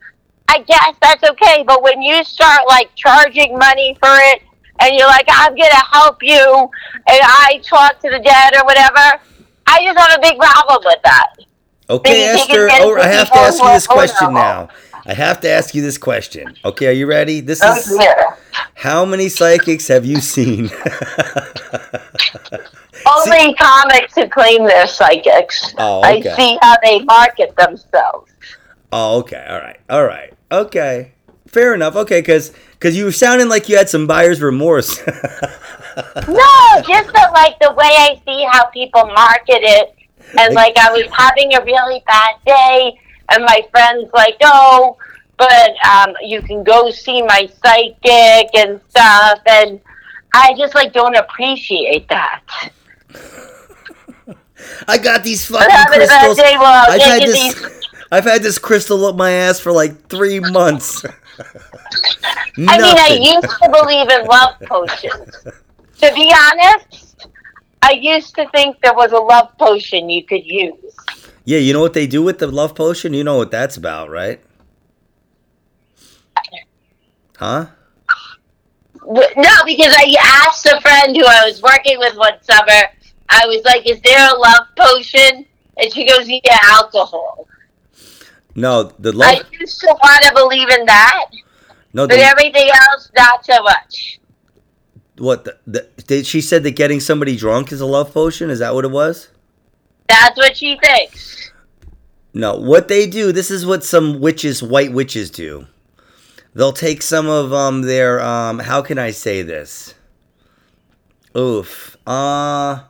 [0.47, 1.63] I guess that's okay.
[1.67, 4.41] But when you start like charging money for it,
[4.79, 6.69] and you're like, I'm gonna help you,
[7.07, 9.19] and I talk to the dead or whatever,
[9.67, 11.27] I just have a big problem with that.
[11.89, 12.87] Okay, Then you take Ester.
[12.87, 14.69] Oh, I have to ask you this question now.
[15.05, 16.55] I have to ask you this question.
[16.63, 17.39] Okay, are you ready?
[17.41, 17.99] This Oh, is
[18.75, 20.69] how many psychics have you seen?
[23.05, 25.73] Only comics who claim they're psychics.
[25.77, 26.29] Oh, okay.
[26.31, 28.31] I see how they market themselves.
[28.91, 29.45] Oh, okay.
[29.49, 29.79] All right.
[29.89, 30.33] All right.
[30.51, 31.13] Okay.
[31.47, 31.95] Fair enough.
[31.95, 34.99] Okay, because because you were sounding like you had some buyer's remorse.
[36.25, 39.93] No, just the, like the way I see how people market it,
[40.39, 42.97] and like I was having a really bad day,
[43.31, 44.97] and my friends like, oh,
[45.37, 49.79] but um, you can go see my psychic and stuff, and
[50.33, 52.43] I just like don't appreciate that.
[54.87, 56.39] I got these fucking having a bad crystals.
[56.39, 57.55] I've had this.
[57.55, 57.87] these.
[58.11, 61.05] I've had this crystal up my ass for like three months.
[62.57, 65.47] I mean, I used to believe in love potions.
[66.01, 67.27] To be honest,
[67.81, 70.95] I used to think there was a love potion you could use.
[71.43, 73.13] Yeah, you know what they do with the love potion?
[73.13, 74.41] You know what that's about, right?
[77.37, 77.67] Huh?
[79.07, 80.15] No, because I
[80.45, 82.83] asked a friend who I was working with one summer.
[83.29, 85.45] I was like, "Is there a love potion?"
[85.77, 87.47] And she goes, "Yeah, alcohol."
[88.53, 89.29] No, the love.
[89.29, 91.25] I used to want to believe in that,
[91.93, 94.19] no, but the, everything else, not so much.
[95.17, 95.45] what?
[95.45, 98.49] The, the, did she said that getting somebody drunk is a love potion?
[98.49, 99.29] Is that what it was?
[100.11, 101.51] That's what she thinks.
[102.33, 105.67] No, what they do, this is what some witches, white witches do.
[106.53, 109.93] They'll take some of um their um how can I say this?
[111.35, 111.95] Oof.
[112.05, 112.81] Uh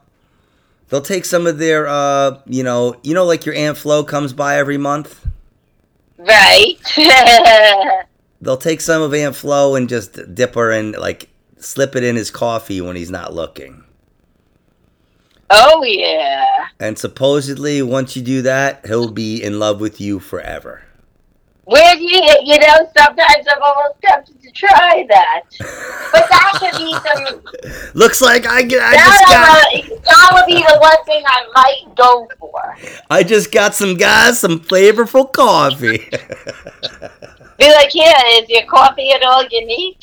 [0.89, 4.33] they'll take some of their uh you know, you know like your Aunt Flo comes
[4.33, 5.27] by every month?
[6.17, 6.77] Right.
[8.41, 12.15] They'll take some of Aunt Flo and just dip her in, like, slip it in
[12.15, 13.83] his coffee when he's not looking.
[15.51, 16.67] Oh yeah.
[16.79, 20.83] And supposedly, once you do that, he'll be in love with you forever.
[21.65, 25.43] Where do you, you know, sometimes I'm almost tempted to try that.
[26.11, 26.91] But that could be
[27.71, 31.23] some, Looks like I, get- I that, just got that would be the one thing
[31.25, 32.75] I might go for.
[33.09, 36.09] I just got some guys some flavorful coffee.
[37.61, 39.99] Be like, yeah, is your coffee at all unique?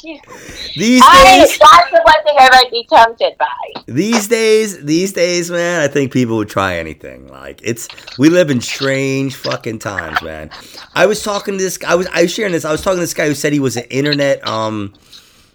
[0.77, 3.83] these I, days, that's the one thing I might be tempted by.
[3.87, 7.27] these days, these days, man, I think people would try anything.
[7.27, 10.51] Like it's we live in strange fucking times, man.
[10.95, 11.81] I was talking to this.
[11.85, 12.65] I was I was sharing this.
[12.65, 14.95] I was talking to this guy who said he was an internet um.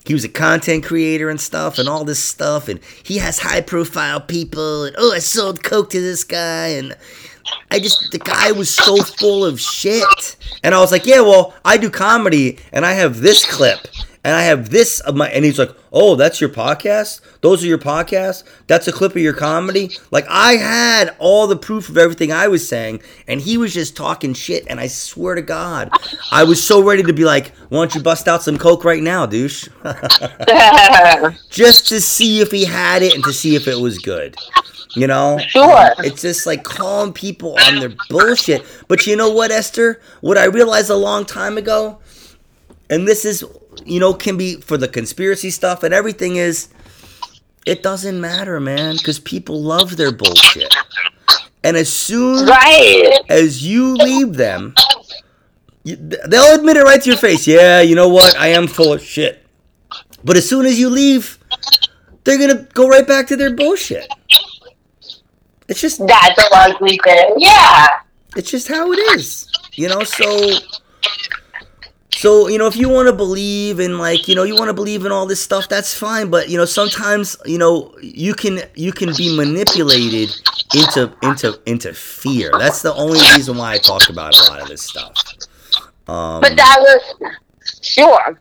[0.05, 3.61] He was a content creator and stuff, and all this stuff, and he has high
[3.61, 4.83] profile people.
[4.83, 6.97] And oh, I sold coke to this guy, and
[7.71, 10.35] I just the guy was so full of shit.
[10.63, 13.79] And I was like, yeah, well, I do comedy and I have this clip
[14.23, 17.19] and I have this of my and he's like, "Oh, that's your podcast?
[17.41, 18.43] Those are your podcasts?
[18.67, 22.47] That's a clip of your comedy?" Like I had all the proof of everything I
[22.47, 25.91] was saying and he was just talking shit and I swear to god,
[26.31, 29.03] I was so ready to be like, "Why don't you bust out some coke right
[29.03, 29.67] now, douche?"
[31.49, 34.37] just to see if he had it and to see if it was good.
[34.95, 35.39] You know?
[35.49, 35.93] Sure.
[35.99, 38.63] It's just like calling people on their bullshit.
[38.87, 40.01] But you know what, Ester?
[40.21, 41.99] What I realized a long time ago,
[42.89, 43.43] and this is,
[43.85, 46.69] you know, can be for the conspiracy stuff and everything is,
[47.65, 50.73] it doesn't matter, man, because people love their bullshit.
[51.63, 53.21] And as soon right.
[53.29, 54.75] as you leave them,
[55.83, 57.47] you, they'll admit it right to your face.
[57.47, 58.37] Yeah, you know what?
[58.37, 59.45] I am full of shit.
[60.23, 61.39] But as soon as you leave,
[62.23, 64.07] they're gonna go right back to their bullshit.
[65.67, 67.35] It's just That's a likely thing.
[67.37, 67.87] Yeah.
[68.35, 70.51] it's just how it is you know so
[72.11, 74.73] so you know if you want to believe in like you know you want to
[74.73, 78.59] believe in all this stuff that's fine but you know sometimes you know you can
[78.75, 80.29] you can be manipulated
[80.75, 84.67] into into into fear that's the only reason why i talk about a lot of
[84.67, 85.15] this stuff
[86.07, 87.31] um But that was
[87.81, 88.39] sure.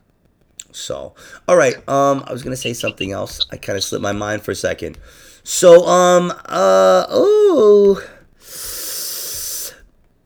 [0.73, 1.14] so,
[1.47, 1.77] all right.
[1.89, 3.41] Um, I was gonna say something else.
[3.53, 4.99] I kind of slipped my mind for a second.
[5.45, 8.03] So, um, uh, oh.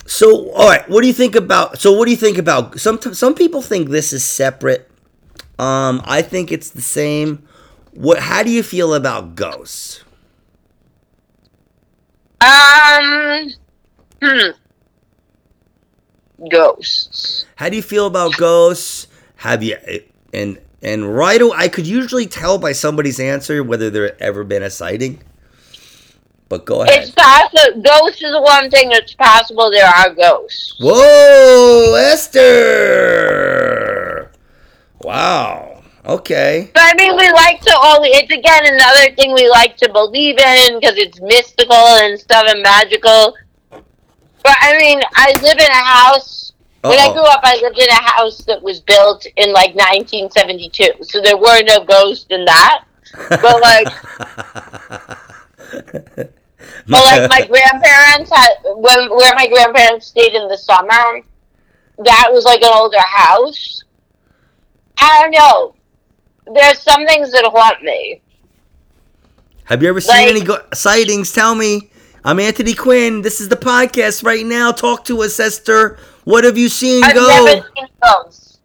[0.06, 0.88] So, all right.
[0.88, 1.78] What do you think about?
[1.78, 2.78] So, what do you think about?
[2.80, 4.90] Some some people think this is separate.
[5.58, 7.46] Um, I think it's the same.
[7.92, 8.18] What?
[8.20, 10.04] How do you feel about ghosts?
[12.40, 13.50] Um.
[14.22, 14.50] Hmm.
[16.50, 17.46] Ghosts.
[17.56, 19.06] How do you feel about ghosts?
[19.36, 19.76] Have you
[20.32, 24.62] and and right away, I could usually tell by somebody's answer whether there ever been
[24.62, 25.22] a sighting.
[26.49, 27.03] But go ahead.
[27.03, 27.83] It's possible.
[27.83, 28.93] Ghosts is one thing.
[28.93, 30.77] It's possible there are ghosts.
[30.79, 33.57] Whoa, Ester!
[35.03, 35.83] Wow.
[36.05, 36.70] Okay.
[36.72, 38.11] But I mean, we like to only.
[38.11, 42.62] It's again another thing we like to believe in because it's mystical and stuff and
[42.62, 43.35] magical.
[43.70, 46.45] But I mean, I live in a house.
[46.89, 47.12] When I Uh-oh.
[47.14, 51.37] grew up, I lived in a house that was built in like 1972, so there
[51.37, 52.84] were no ghosts in that.
[53.30, 53.87] But like,
[56.16, 56.30] but
[56.89, 61.20] like my grandparents had when where my grandparents stayed in the summer,
[62.05, 63.82] that was like an older house.
[64.99, 65.74] I don't know.
[66.55, 68.22] There's some things that haunt me.
[69.64, 71.32] Have you ever seen Like- any go- sightings?
[71.32, 71.91] Tell me.
[72.24, 73.22] I'm Anthony Quinn.
[73.22, 74.72] This is the podcast right now.
[74.72, 75.97] Talk to us, Ester.
[76.27, 77.05] What have you seen?
[77.05, 77.29] I've Go.
[77.29, 78.59] never seen ghosts.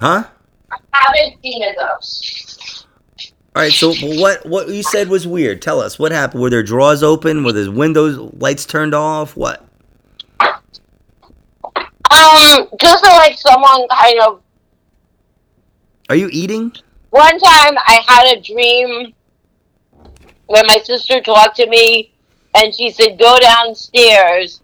[0.00, 0.24] Huh?
[0.70, 2.86] I haven't seen a ghost.
[3.54, 3.70] All right.
[3.70, 4.46] So what?
[4.46, 5.60] What you said was weird.
[5.60, 6.40] Tell us what happened.
[6.40, 7.44] Were there drawers open?
[7.44, 9.36] Were the windows lights turned off?
[9.36, 9.68] What?
[10.40, 10.54] Um,
[12.80, 14.40] just like someone kind of.
[16.08, 16.72] Are you eating?
[17.10, 19.12] One time, I had a dream
[20.46, 22.14] where my sister talked to me,
[22.54, 24.62] and she said, "Go downstairs."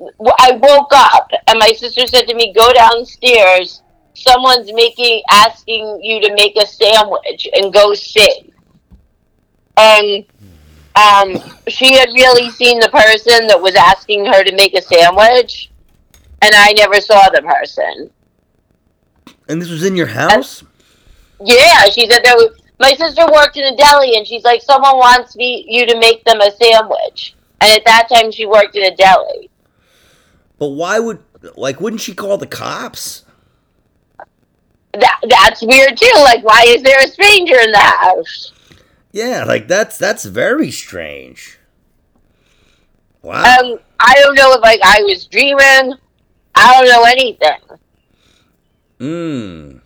[0.00, 3.82] I woke up, and my sister said to me, "Go downstairs.
[4.14, 8.52] Someone's making asking you to make a sandwich, and go sit."
[9.76, 10.24] And
[10.96, 15.70] um, she had really seen the person that was asking her to make a sandwich,
[16.42, 18.10] and I never saw the person.
[19.48, 20.64] And this was in your house?
[21.44, 24.96] Yeah, she said there was, my sister worked in a deli, and she's like, someone
[24.96, 27.34] wants me you to make them a sandwich.
[27.60, 29.50] And at that time, she worked in a deli.
[30.58, 31.22] But why would
[31.56, 33.24] like wouldn't she call the cops?
[34.94, 36.12] That that's weird too.
[36.16, 38.52] Like, why is there a stranger in the house?
[39.12, 41.58] Yeah, like that's that's very strange.
[43.22, 43.42] Wow.
[43.42, 45.94] Um, I don't know if like I was dreaming.
[46.54, 47.78] I don't know anything.
[48.98, 49.80] Mmm.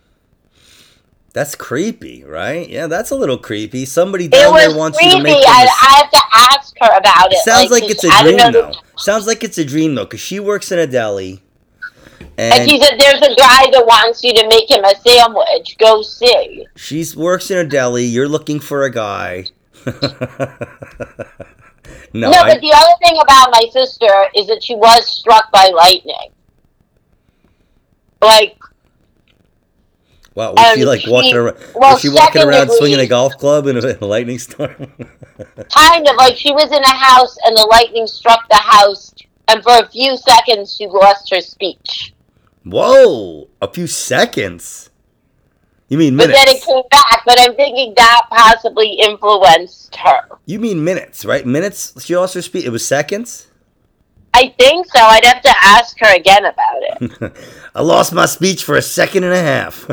[1.35, 2.69] That's creepy, right?
[2.69, 3.87] Yeah, that's a little creepy.
[3.87, 5.31] Somebody It down there wants you to creepy.
[5.33, 5.43] make.
[5.43, 6.23] them I, a- I have to
[6.55, 7.39] ask her about it.
[7.39, 8.73] Sounds like, it's a I dream though.
[8.99, 11.43] Sounds like it's a dream though, because she works in a deli,
[12.37, 15.77] And and she said, "There's a guy that wants you to make him a sandwich.
[15.79, 18.05] Go see." she works in a deli.
[18.05, 19.47] You're looking for a guy.
[19.87, 19.93] no,
[22.13, 25.69] No, I, but the other thing about my sister is that she was struck by
[25.75, 26.31] lightning.
[28.21, 28.57] Like,
[30.35, 31.57] wow, was she um, like walking she- around?
[31.75, 34.75] well, was she walking around swinging a golf club in a, in a lightning storm?
[35.75, 39.13] kind of like she was in a house and the lightning struck the house,
[39.49, 42.15] and for a few seconds she lost her speech.
[42.65, 44.91] Whoa, a few seconds.
[45.89, 46.45] You mean But minutes?
[46.47, 47.23] then it came back.
[47.27, 50.21] But I'm thinking that possibly influenced her.
[50.47, 51.45] You mean minutes, right?
[51.45, 52.03] Minutes.
[52.03, 52.65] She lost her speech.
[52.65, 53.49] It was seconds.
[54.33, 55.01] I think so.
[55.03, 57.37] I'd have to ask her again about it.
[57.75, 59.89] I lost my speech for a second and a half.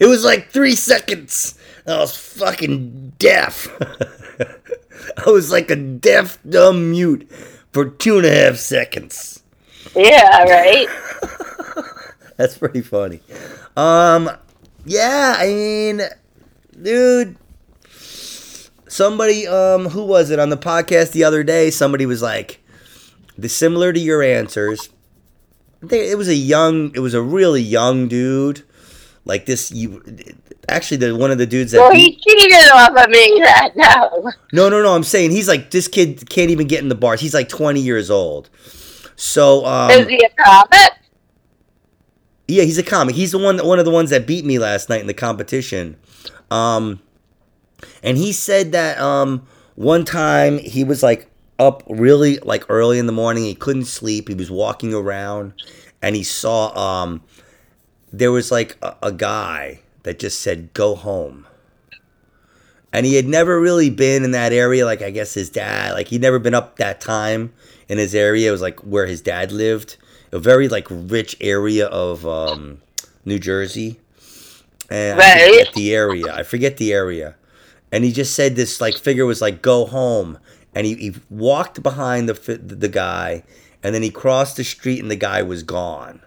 [0.00, 1.58] it was like three seconds.
[1.86, 3.68] I was fucking deaf.
[5.26, 7.30] I was like a deaf, dumb mute
[7.72, 9.42] for two and a half seconds.
[9.94, 10.88] yeah, right.
[12.36, 13.20] That's pretty funny.
[13.76, 14.30] Um,
[14.84, 16.02] yeah, I mean,
[16.82, 17.36] dude,
[18.96, 21.70] somebody, um, who was it on the podcast the other day?
[21.70, 22.64] Somebody was like,
[23.36, 24.88] the similar to your answers.
[25.90, 28.62] It was a young, it was a really young dude,
[29.24, 29.70] like this.
[29.70, 30.02] You
[30.68, 31.78] actually the one of the dudes that.
[31.78, 33.40] Well, he cheated off of me.
[33.44, 34.32] That no.
[34.52, 34.94] no, no, no.
[34.94, 37.20] I'm saying he's like this kid can't even get in the bars.
[37.20, 38.48] He's like 20 years old.
[39.16, 40.92] So, um, Is he a comic?
[42.48, 43.14] Yeah, he's a comic.
[43.14, 45.96] He's the one, one of the ones that beat me last night in the competition.
[46.50, 47.00] Um,
[48.02, 53.06] and he said that um, one time he was like up really like early in
[53.06, 53.44] the morning.
[53.44, 54.28] He couldn't sleep.
[54.28, 55.52] He was walking around,
[56.02, 57.22] and he saw um,
[58.12, 61.46] there was like a, a guy that just said, "Go home."
[62.92, 64.86] And he had never really been in that area.
[64.86, 67.52] Like I guess his dad, like he'd never been up that time
[67.88, 68.48] in his area.
[68.48, 69.96] It was like where his dad lived,
[70.32, 72.80] a very like rich area of um,
[73.24, 74.00] New Jersey.
[74.88, 76.34] And I forget the area.
[76.34, 77.34] I forget the area.
[77.92, 80.38] And he just said this like figure was like go home,
[80.74, 83.44] and he, he walked behind the the guy,
[83.82, 86.20] and then he crossed the street, and the guy was gone.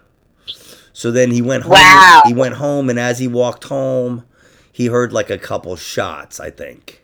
[0.92, 1.72] So then he went home.
[1.72, 2.22] Wow.
[2.26, 4.24] He went home, and as he walked home,
[4.72, 6.40] he heard like a couple shots.
[6.40, 7.02] I think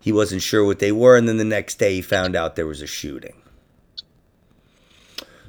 [0.00, 2.66] he wasn't sure what they were, and then the next day he found out there
[2.66, 3.34] was a shooting.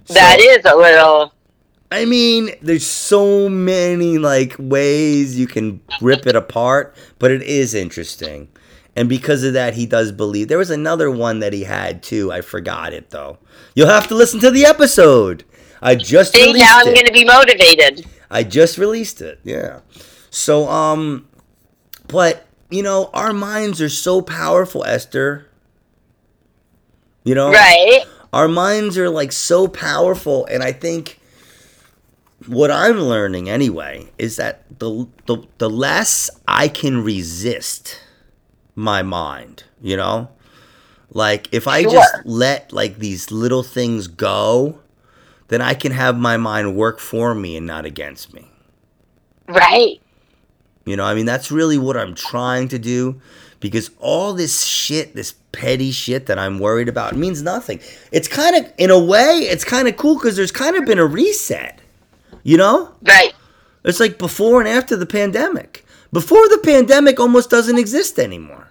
[0.07, 1.33] That So- is a little.
[1.93, 7.75] I mean, there's so many like ways you can rip it apart, but it is
[7.75, 8.47] interesting.
[8.95, 10.47] And because of that, he does believe.
[10.47, 12.31] There was another one that he had too.
[12.31, 13.37] I forgot it though.
[13.75, 15.43] You'll have to listen to the episode.
[15.83, 18.07] I just See, now I'm going to be motivated.
[18.31, 19.39] I just released it.
[19.43, 19.81] Yeah.
[20.31, 21.27] So um
[22.07, 25.47] but you know, our minds are so powerful, Ester.
[27.23, 27.51] You know?
[27.51, 28.03] Right.
[28.33, 31.19] Our minds are like so powerful and I think
[32.47, 37.99] what I'm learning anyway is that the the, the less I can resist
[38.75, 40.29] my mind, you know?
[41.11, 44.79] Like if I just let like these little things go,
[45.49, 48.49] then I can have my mind work for me and not against me.
[49.47, 50.01] Right.
[50.85, 53.21] You know, I mean, that's really what I'm trying to do
[53.59, 57.79] because all this shit, this petty shit that I'm worried about means nothing.
[58.11, 60.99] It's kind of, in a way, it's kind of cool because there's kind of been
[60.99, 61.79] a reset.
[62.43, 62.93] You know?
[63.01, 63.33] Right.
[63.83, 65.85] It's like before and after the pandemic.
[66.11, 68.67] Before the pandemic almost doesn't exist anymore.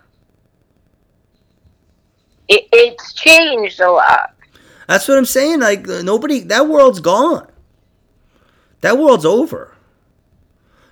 [2.48, 4.34] It, it's changed a lot.
[4.88, 5.60] That's what I'm saying.
[5.60, 7.48] Like, uh, nobody, that world's gone.
[8.82, 9.74] That world's over.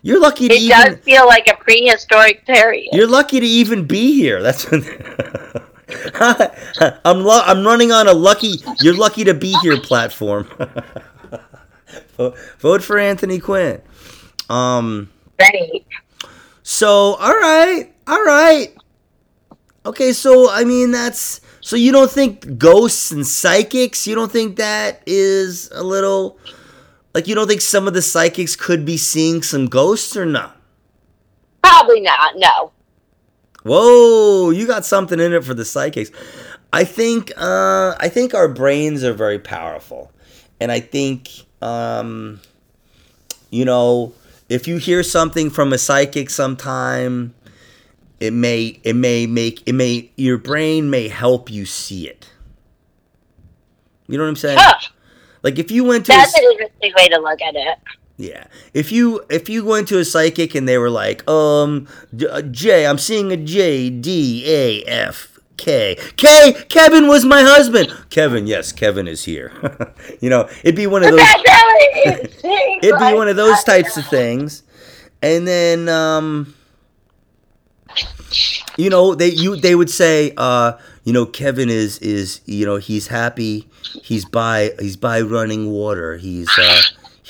[0.03, 0.78] You're lucky to It even.
[0.78, 2.89] does feel like a prehistoric period.
[2.93, 4.41] You're lucky to even be here.
[4.43, 4.66] That's
[7.05, 10.49] I'm lu- I'm running on a lucky you're lucky to be here platform.
[12.58, 13.80] vote, for Anthony Quinn.
[14.48, 15.86] Um Right.
[16.62, 17.92] so all right.
[18.06, 18.74] All right.
[19.86, 24.56] Okay, so I mean that's so you don't think ghosts and psychics, you don't think
[24.56, 26.38] that is a little
[27.14, 30.56] like you don't think some of the psychics could be seeing some ghosts or not?
[31.62, 32.36] Probably not.
[32.36, 32.72] No.
[33.62, 36.10] Whoa, you got something in it for the psychics.
[36.72, 40.12] I think uh, I think our brains are very powerful,
[40.60, 42.40] and I think um,
[43.50, 44.12] you know
[44.48, 47.34] if you hear something from a psychic sometime,
[48.18, 52.30] it may it may make it may your brain may help you see it.
[54.08, 54.58] You know what I'm saying?
[54.61, 54.88] Huh.
[55.42, 57.78] Like if you went to That's s- an interesting way to look at it.
[58.16, 58.44] yeah,
[58.74, 61.86] if you if you went to a psychic and they were like, um,
[62.28, 65.30] uh, J, I'm seeing a J D A F
[65.61, 66.54] K K.
[66.70, 67.94] Kevin was my husband.
[68.08, 69.52] Kevin, yes, Kevin is here.
[70.20, 71.18] you know, it'd be one of those.
[71.18, 72.44] that's how it is.
[72.82, 74.62] It'd be one of those types of things,
[75.20, 76.54] and then um,
[78.78, 80.72] you know they you they would say uh,
[81.04, 83.68] you know Kevin is is you know he's happy
[84.02, 86.80] he's by he's by running water he's uh,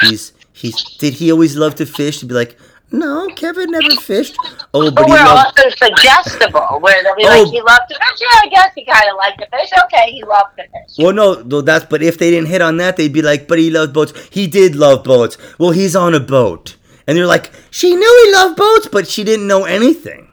[0.02, 2.56] he's he's did he always love to fish to be like
[2.92, 4.36] no Kevin never fished
[4.74, 7.42] oh but we're loved also suggestible, where they'll be Oh.
[7.42, 8.20] like, he loved to fish.
[8.20, 9.70] Yeah, I guess he kind of liked to fish.
[9.84, 10.96] Okay, he loved to fish.
[10.98, 13.58] well no though that's but if they didn't hit on that they'd be like but
[13.58, 16.76] he loved boats he did love boats well he's on a boat
[17.06, 20.28] and they're like she knew he loved boats but she didn't know anything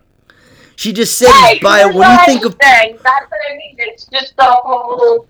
[0.75, 2.99] she just said Right, by there's when you think of anything.
[3.03, 3.75] That's what I mean.
[3.79, 5.25] It's just the whole.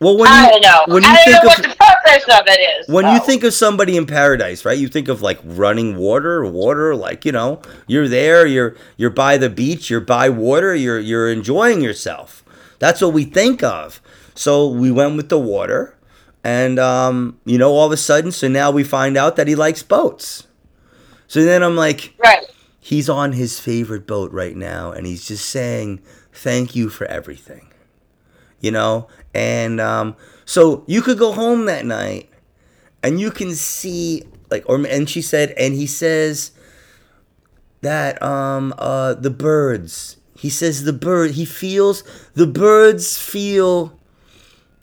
[0.00, 0.94] Well when I you don't know.
[0.94, 2.88] when you I don't know think what of the purpose of it is.
[2.88, 4.78] when you think of somebody in paradise right?
[4.78, 9.36] You think of like running water water like you know you're there you're you're by
[9.38, 12.44] the beach you're by water you're you're enjoying yourself.
[12.78, 14.00] That's what we think of.
[14.34, 15.96] So we went with the water
[16.44, 19.54] and um you know all of a sudden so now we find out that he
[19.54, 20.46] likes boats.
[21.26, 22.44] So then i'm like Right.
[22.78, 26.00] he's on his favorite boat right now and he's just saying
[26.32, 27.68] thank you for everything.
[28.60, 32.28] You know and um, so you could go home that night
[33.02, 36.52] and you can see like or and she said and he says
[37.82, 40.16] that um uh the birds.
[40.36, 42.02] He says the bird he feels
[42.34, 43.98] the birds feel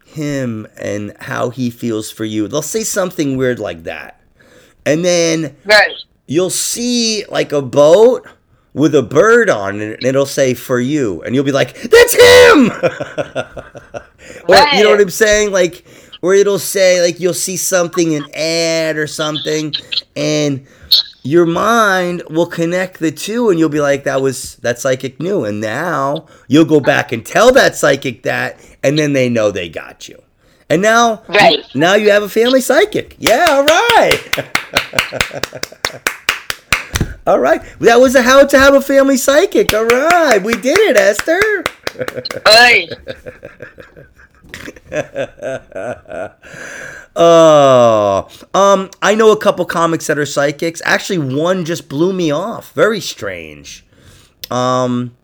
[0.05, 2.47] him and how he feels for you.
[2.47, 4.21] They'll say something weird like that.
[4.85, 5.91] And then Right.
[6.27, 8.27] you'll see like a boat
[8.73, 11.21] with a bird on it and it'll say for you.
[11.23, 12.71] And you'll be like that's him
[14.49, 15.51] or you know what i'm saying?
[15.51, 15.85] Like
[16.21, 19.73] where it'll say like you'll see something an ad or something
[20.15, 20.65] and
[21.23, 25.45] your mind will connect the two and you'll be like that was that psychic knew.
[25.45, 29.69] And now you'll go back and tell that psychic that and then they know they
[29.69, 30.21] got you.
[30.69, 31.59] And now Right.
[31.73, 33.15] now you have a family psychic.
[33.19, 34.19] Yeah all right.
[37.27, 37.61] All right.
[37.79, 39.71] That was a how to have a family psychic.
[39.73, 40.41] All right.
[40.41, 41.63] We did it Ester.
[42.45, 42.89] Right.
[47.15, 50.81] Oh, um, I know a couple comics that are psychics.
[50.85, 52.71] Actually, one just blew me off.
[52.73, 53.85] Very strange.
[54.49, 55.15] Um,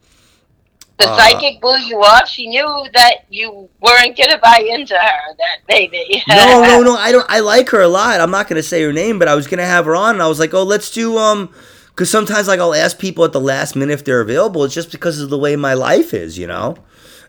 [0.99, 2.27] The Uh, psychic blew you off.
[2.27, 5.35] She knew that you weren't gonna buy into her.
[5.37, 6.23] That baby.
[6.27, 6.95] no, no, no.
[6.95, 7.25] I don't.
[7.29, 8.19] I like her a lot.
[8.21, 10.27] I'm not gonna say her name, but I was gonna have her on, and I
[10.27, 11.49] was like, oh, let's do um,
[11.89, 14.63] because sometimes like I'll ask people at the last minute if they're available.
[14.63, 16.75] It's just because of the way my life is, you know.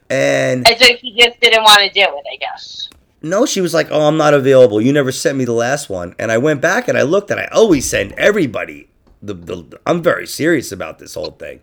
[0.09, 2.89] And As if you just didn't want to do it, I guess.
[3.23, 4.81] No, she was like, "Oh, I'm not available.
[4.81, 7.41] You never sent me the last one." And I went back and I looked, and
[7.41, 8.89] I always send everybody.
[9.23, 11.61] The, the I'm very serious about this whole thing.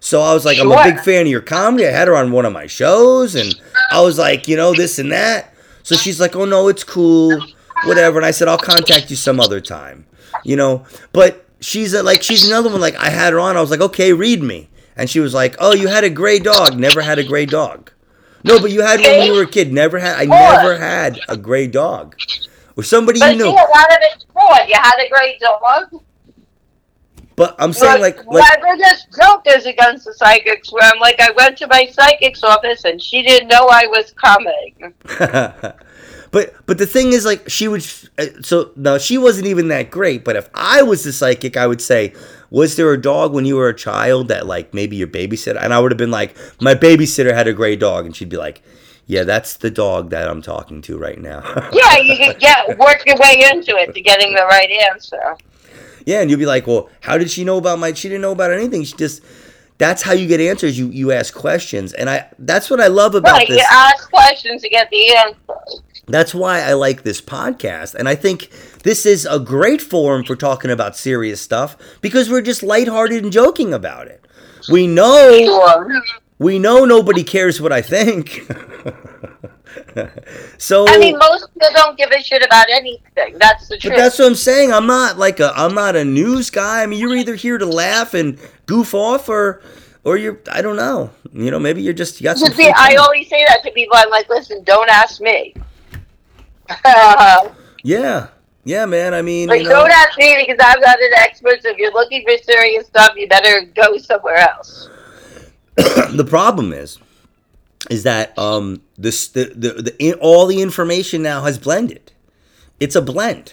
[0.00, 1.86] So I was like, "I'm a big fan of your comedy.
[1.86, 3.54] I had her on one of my shows, and
[3.90, 7.38] I was like, you know, this and that." So she's like, "Oh no, it's cool,
[7.84, 10.06] whatever." And I said, "I'll contact you some other time,"
[10.44, 10.86] you know.
[11.12, 12.80] But she's a, like, she's another one.
[12.80, 13.56] Like I had her on.
[13.56, 16.38] I was like, "Okay, read me," and she was like, "Oh, you had a gray
[16.38, 16.78] dog.
[16.78, 17.90] Never had a gray dog."
[18.44, 19.72] No, but you had one when you were a kid.
[19.72, 20.16] Never had.
[20.16, 22.14] I never had a gray dog.
[22.76, 23.56] Or somebody But you see, a knew.
[23.56, 24.68] lot of it's fraud.
[24.68, 26.02] You had a gray dog.
[27.36, 31.32] But I'm saying like like biggest joke is against the psychics, where I'm like, I
[31.32, 34.94] went to my psychic's office and she didn't know I was coming.
[36.30, 37.86] but but the thing is like she would
[38.18, 41.64] uh, so no she wasn't even that great but if i was the psychic i
[41.64, 42.12] would say
[42.50, 45.72] was there a dog when you were a child that like maybe your babysitter and
[45.74, 48.62] i would have been like my babysitter had a gray dog and she'd be like
[49.06, 51.40] yeah that's the dog that i'm talking to right now
[51.72, 55.36] Yeah, you get work your way into it to getting the right answer.
[56.06, 58.32] yeah and you'd be like well how did she know about my she didn't know
[58.32, 59.22] about anything she just
[59.76, 63.14] that's how you get answers you you ask questions and i that's what i love
[63.14, 65.82] about Right, this you ask questions to get the answer.
[66.06, 67.94] That's why I like this podcast.
[67.94, 68.50] And I think
[68.82, 73.32] this is a great forum for talking about serious stuff because we're just lighthearted and
[73.32, 74.24] joking about it.
[74.68, 75.88] We know
[76.38, 78.50] we know nobody cares what I think.
[80.58, 83.38] so I mean, most people don't give a shit about anything.
[83.38, 83.92] That's the truth.
[83.94, 84.72] but that's what I'm saying.
[84.72, 86.82] I'm not like a I'm not a news guy.
[86.82, 89.62] I mean, you're either here to laugh and goof off or
[90.04, 91.10] or you're I don't know.
[91.32, 93.96] You know, maybe you're just you got some see, I always say that to people.
[93.96, 95.54] I'm like, listen, don't ask me.
[97.82, 98.28] Yeah.
[98.64, 99.12] Yeah, man.
[99.12, 101.62] I mean, Like, you know, don't ask me because I'm not an expert.
[101.62, 104.88] So if you're looking for serious stuff, you better go somewhere else.
[105.76, 106.98] the problem is,
[107.90, 112.12] is that um this the the, the in, all the information now has blended.
[112.80, 113.52] It's a blend.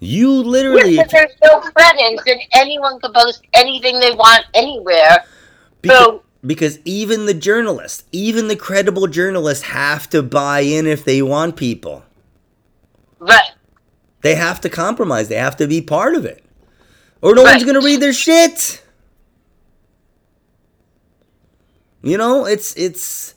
[0.00, 5.24] You literally but there's no credence, and anyone can post anything they want anywhere.
[5.80, 11.04] because, So- because even the journalists, even the credible journalists, have to buy in if
[11.04, 12.02] they want people.
[13.22, 13.52] Right.
[14.22, 15.28] They have to compromise.
[15.28, 16.44] They have to be part of it,
[17.20, 18.82] or no one's gonna read their shit.
[22.02, 23.34] You know, it's it's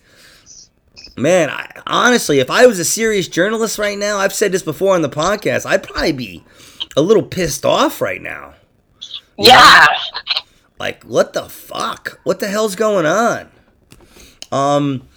[1.16, 1.49] man.
[1.49, 5.03] I, honestly, if I was a serious journalist right now, I've said this before on
[5.03, 5.66] the podcast.
[5.66, 6.44] I'd probably be
[6.98, 8.56] a little pissed off right now.
[9.38, 9.86] Yeah.
[10.80, 12.20] Like, what the fuck?
[12.24, 13.49] What the hell's going on?
[14.52, 15.07] Um.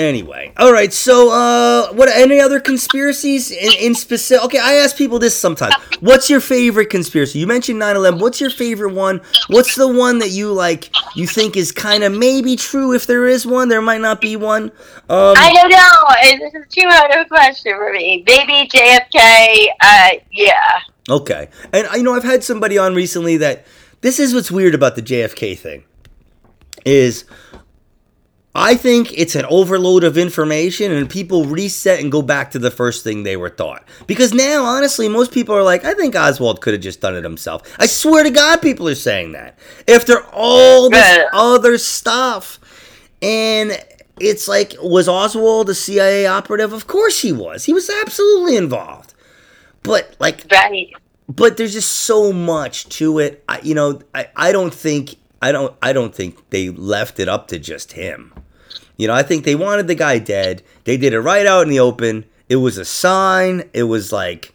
[0.00, 0.94] Anyway, all right.
[0.94, 2.08] So, uh, what?
[2.08, 4.42] Any other conspiracies in, in specific?
[4.46, 5.74] Okay, I ask people this sometimes.
[6.00, 7.38] What's your favorite conspiracy?
[7.38, 8.18] You mentioned 9/11.
[8.18, 9.20] What's your favorite one?
[9.48, 10.88] What's the one that you like?
[11.14, 13.68] You think is kind of maybe true if there is one.
[13.68, 14.72] There might not be one.
[15.10, 16.46] Um, I don't know.
[16.48, 18.24] This is too hard of a question for me.
[18.26, 19.66] Maybe JFK.
[19.82, 20.80] Uh, yeah.
[21.10, 21.50] Okay.
[21.74, 23.66] And uh, you know, I've had somebody on recently that
[24.00, 25.84] this is what's weird about the JFK thing
[26.86, 27.26] is
[28.54, 32.70] I think it's an overload of information and people reset and go back to the
[32.70, 33.84] first thing they were thought.
[34.08, 37.22] Because now, honestly, most people are like, I think Oswald could have just done it
[37.22, 37.62] himself.
[37.78, 39.56] I swear to God, people are saying that.
[39.86, 41.26] After all this Yeah.
[41.32, 42.58] other stuff.
[43.22, 43.78] And
[44.18, 46.72] it's like, was Oswald a CIA operative?
[46.72, 47.66] Of course he was.
[47.66, 49.14] He was absolutely involved.
[49.84, 50.88] But, like, Right.
[51.28, 53.44] but there's just so much to it.
[53.48, 57.28] I, you know, I, I don't think I don't I don't think they left it
[57.28, 58.32] up to just him.
[58.96, 60.62] You know, I think they wanted the guy dead.
[60.84, 62.26] They did it right out in the open.
[62.48, 63.68] It was a sign.
[63.72, 64.54] It was like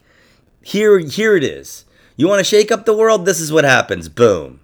[0.61, 1.85] here here it is.
[2.17, 3.25] You want to shake up the world?
[3.25, 4.07] This is what happens.
[4.07, 4.59] Boom.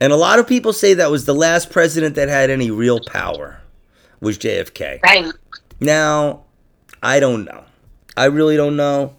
[0.00, 3.00] And a lot of people say that was the last president that had any real
[3.06, 3.60] power
[4.20, 5.02] was JFK.
[5.02, 5.32] Right.
[5.78, 6.44] Now,
[7.02, 7.64] I don't know.
[8.16, 9.14] I really don't know.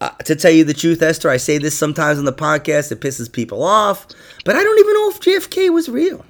[0.00, 2.90] Uh, to tell you the truth, Ester, I say this sometimes on the podcast.
[2.90, 4.06] It pisses people off,
[4.44, 4.91] but I don't even
[5.22, 6.24] JFK was real.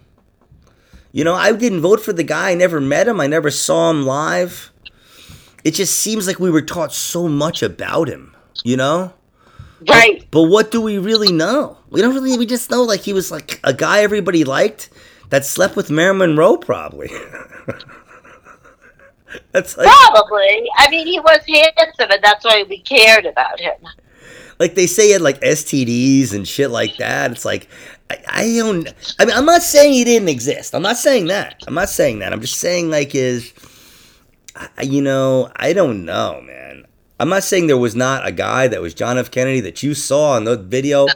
[1.13, 2.51] You know, I didn't vote for the guy.
[2.51, 3.21] I never met him.
[3.21, 4.71] I never saw him live.
[5.65, 8.35] It just seems like we were taught so much about him.
[8.65, 9.13] You know.
[9.89, 10.27] Right.
[10.31, 11.79] But what do we really know?
[11.91, 12.39] We don't really.
[12.39, 14.91] We just know like he was like a guy everybody liked
[15.31, 17.09] that slept with Marilyn Monroe, probably.
[19.53, 19.89] That's like.
[19.89, 20.69] Probably.
[20.77, 23.75] I mean, he was handsome, and that's why we cared about him.
[24.59, 27.33] like they say he had like STDs and shit like that.
[27.33, 27.69] It's like
[28.13, 28.89] I, I don't.
[29.19, 30.75] I mean, I'm not saying he didn't exist.
[30.75, 31.63] I'm not saying that.
[31.67, 32.33] I'm not saying that.
[32.33, 33.53] I'm just saying like is,
[34.57, 36.85] I- you know, I don't know, man.
[37.21, 39.31] I'm not saying there was not a guy that was John F.
[39.31, 41.07] Kennedy that you saw in the video.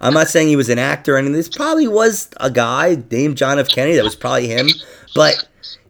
[0.00, 1.16] I'm not saying he was an actor.
[1.16, 3.68] and this probably was a guy named John F.
[3.68, 3.96] Kennedy.
[3.96, 4.68] That was probably him.
[5.14, 5.48] But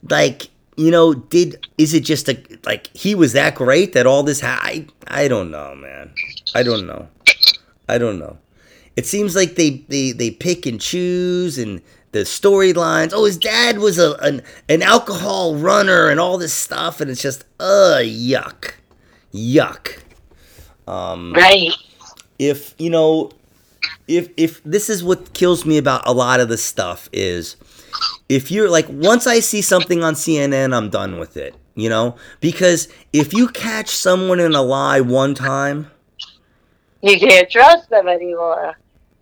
[0.08, 4.22] like, you know, did is it just a like he was that great that all
[4.22, 4.40] this?
[4.40, 6.12] Ha- I I don't know, man.
[6.54, 7.08] I don't know.
[7.88, 8.38] I don't know.
[8.96, 11.82] It seems like they they they pick and choose and
[12.12, 13.12] the storylines.
[13.14, 17.22] Oh, his dad was a an, an alcohol runner and all this stuff, and it's
[17.22, 18.72] just uh yuck,
[19.34, 19.98] yuck.
[20.86, 21.72] Um, Right.
[22.38, 23.30] if you know
[24.08, 27.56] if if this is what kills me about a lot of the stuff is
[28.28, 32.16] if you're like once i see something on cnn i'm done with it you know
[32.40, 35.90] because if you catch someone in a lie one time
[37.02, 38.74] You can't trust them anymore.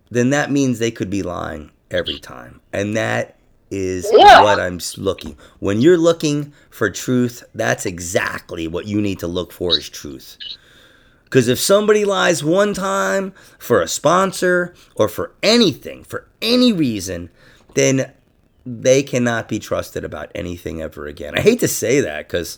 [0.09, 3.37] Then that means they could be lying every time and that
[3.71, 4.43] is Yeah.
[4.43, 9.51] what i'm looking when you're looking for truth that's exactly what you need to look
[9.51, 10.37] for is truth
[11.25, 17.29] Because if somebody lies one time for a sponsor or for anything, for any reason,
[17.73, 18.13] then
[18.65, 21.35] they cannot be trusted about anything ever again.
[21.37, 22.57] I hate to say that because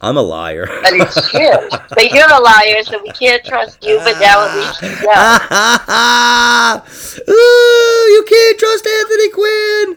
[0.00, 0.66] I'm a liar.
[0.82, 1.68] But it's true.
[1.90, 6.82] but you're a liar, so we can't trust you, but now at least you know.
[7.34, 9.96] Ooh, you can't trust Anthony Quinn.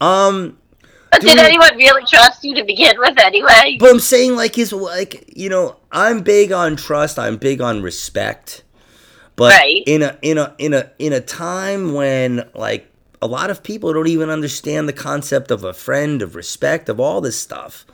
[0.00, 0.58] Um,
[1.10, 1.38] But did Dude.
[1.40, 3.76] anyone really trust you to begin with anyway?
[3.80, 7.18] But I'm saying like his like you know I'm big on trust.
[7.18, 8.62] I'm big on respect.
[9.36, 9.82] But Right.
[9.86, 12.88] in a in a in a in a time when like
[13.20, 17.00] a lot of people don't even understand the concept of a friend, of respect, of
[17.00, 17.84] all this stuff.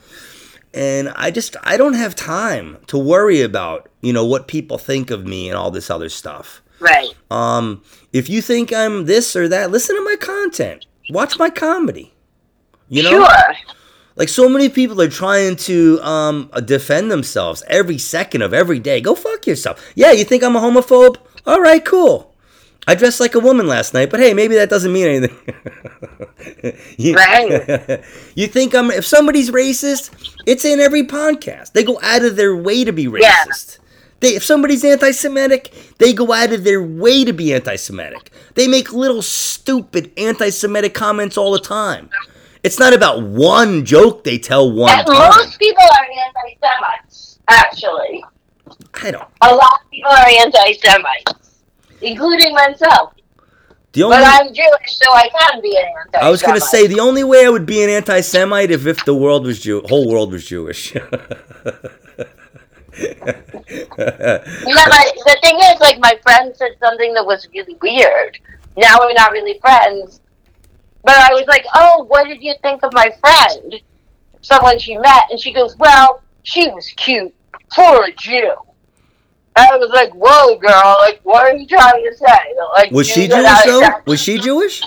[0.73, 5.11] And I just I don't have time to worry about, you know, what people think
[5.11, 6.63] of me and all this other stuff.
[6.79, 7.13] Right.
[7.31, 7.83] Um
[8.13, 10.87] if you think I'm this or that, listen to my content.
[11.11, 12.15] Watch my comedy.
[12.89, 13.11] You know?
[13.11, 13.55] Sure.
[14.17, 19.01] Like so many people are trying to um, defend themselves every second of every day.
[19.01, 19.93] Go fuck fuck yourself.
[19.95, 21.17] Yeah, you think I'm a homophobe?
[21.47, 22.30] All right, cool.
[22.87, 25.37] I dressed like a woman last night, but hey, maybe that doesn't mean anything.
[26.99, 28.03] you, Right.
[28.35, 30.11] you think I'm if somebody's racist,
[30.47, 31.73] it's in every podcast.
[31.73, 33.21] They go out of their way to be racist.
[33.23, 33.85] Yeah.
[34.21, 38.31] They, if somebody's anti-Semitic, they go out of their way to be anti-Semitic.
[38.55, 42.11] They make little stupid anti-Semitic comments all the time.
[42.63, 45.17] It's not about one joke they tell one And time.
[45.17, 48.23] most people are anti-Semites, actually.
[49.03, 49.25] I don't.
[49.41, 51.40] A lot of people are anti-Semites,
[52.03, 53.15] including myself.
[53.93, 56.23] The only But I'm Jewish, so I can be an anti-Semite.
[56.25, 59.15] I was gonna say the only way I would be an anti-Semite if if the
[59.15, 60.95] world was Jew, whole world was Jewish.
[63.01, 68.39] Yeah, but the thing is, like, my friend said something that was really weird.
[68.77, 70.21] Now we're not really friends.
[71.03, 73.81] But I was like, oh, what did you think of my friend?
[74.43, 77.35] Someone she met, and she goes, well, she was cute
[77.75, 78.53] for a Jew.
[79.57, 82.39] I was like, whoa, girl, like, what are you trying to say?
[82.77, 83.91] Like, was she Jewish though?
[84.07, 84.83] Was she Jewish?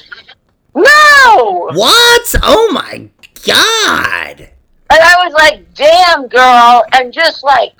[0.75, 1.69] No!
[1.73, 2.35] What?
[2.41, 3.09] Oh my
[3.45, 4.49] god!
[4.89, 6.83] And I was like, damn, girl.
[6.93, 7.73] And just like,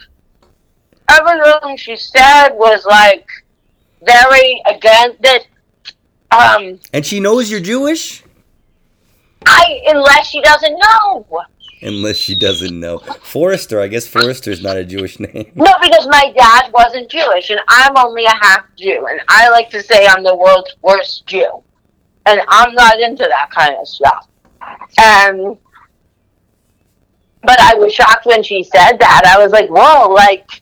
[1.09, 3.25] everything she said was like
[4.05, 5.47] very against it.
[6.31, 8.23] Um, And she knows you're Jewish?
[9.45, 11.25] I, unless she doesn't know.
[11.83, 12.99] Unless she doesn't know.
[12.99, 15.51] Forester, I guess Forester's not a Jewish name.
[15.55, 19.69] No, because my dad wasn't Jewish, and I'm only a half Jew, and I like
[19.71, 21.61] to say I'm the world's worst Jew.
[22.25, 24.29] And I'm not into that kind of stuff.
[24.61, 25.57] Um,
[27.41, 29.23] but I was shocked when she said that.
[29.25, 30.61] I was like, whoa, like,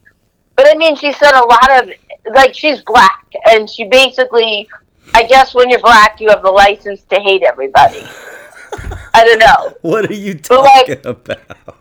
[0.55, 1.93] but I mean, she said a lot of,
[2.33, 4.67] like, she's black, and she basically,
[5.13, 8.03] I guess when you're black, you have the license to hate everybody.
[9.13, 9.77] I don't know.
[9.81, 11.77] What are you But, like- talking about?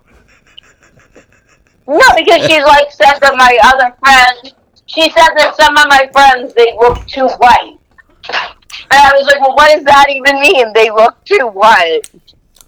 [1.87, 4.55] No, because she like said that my other friend.
[4.87, 7.79] She said that some of my friends they look too white,
[8.29, 8.35] and
[8.91, 10.73] I was like, "Well, what does that even mean?
[10.73, 12.03] They look too white?"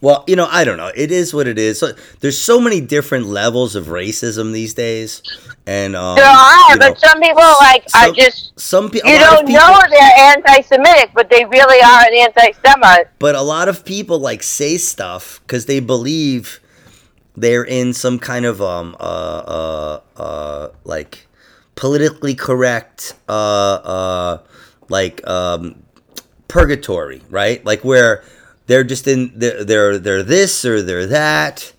[0.00, 0.90] Well, you know, I don't know.
[0.96, 1.78] It is what it is.
[1.78, 5.22] So, there's so many different levels of racism these days,
[5.66, 8.58] and um, There are, you know, but some people like some- are just.
[8.58, 9.10] some people.
[9.10, 13.06] You don't know they're anti-Semitic, but they really are an anti-Semite.
[13.18, 16.60] but a lot of people like say stuff because they believe
[17.36, 21.26] they're in some kind of um uh uh uh like
[21.76, 24.38] politically correct uh uh
[24.90, 25.82] like um
[26.48, 28.22] purgatory right like where
[28.66, 31.72] they're just in they're they're, they're this or they're that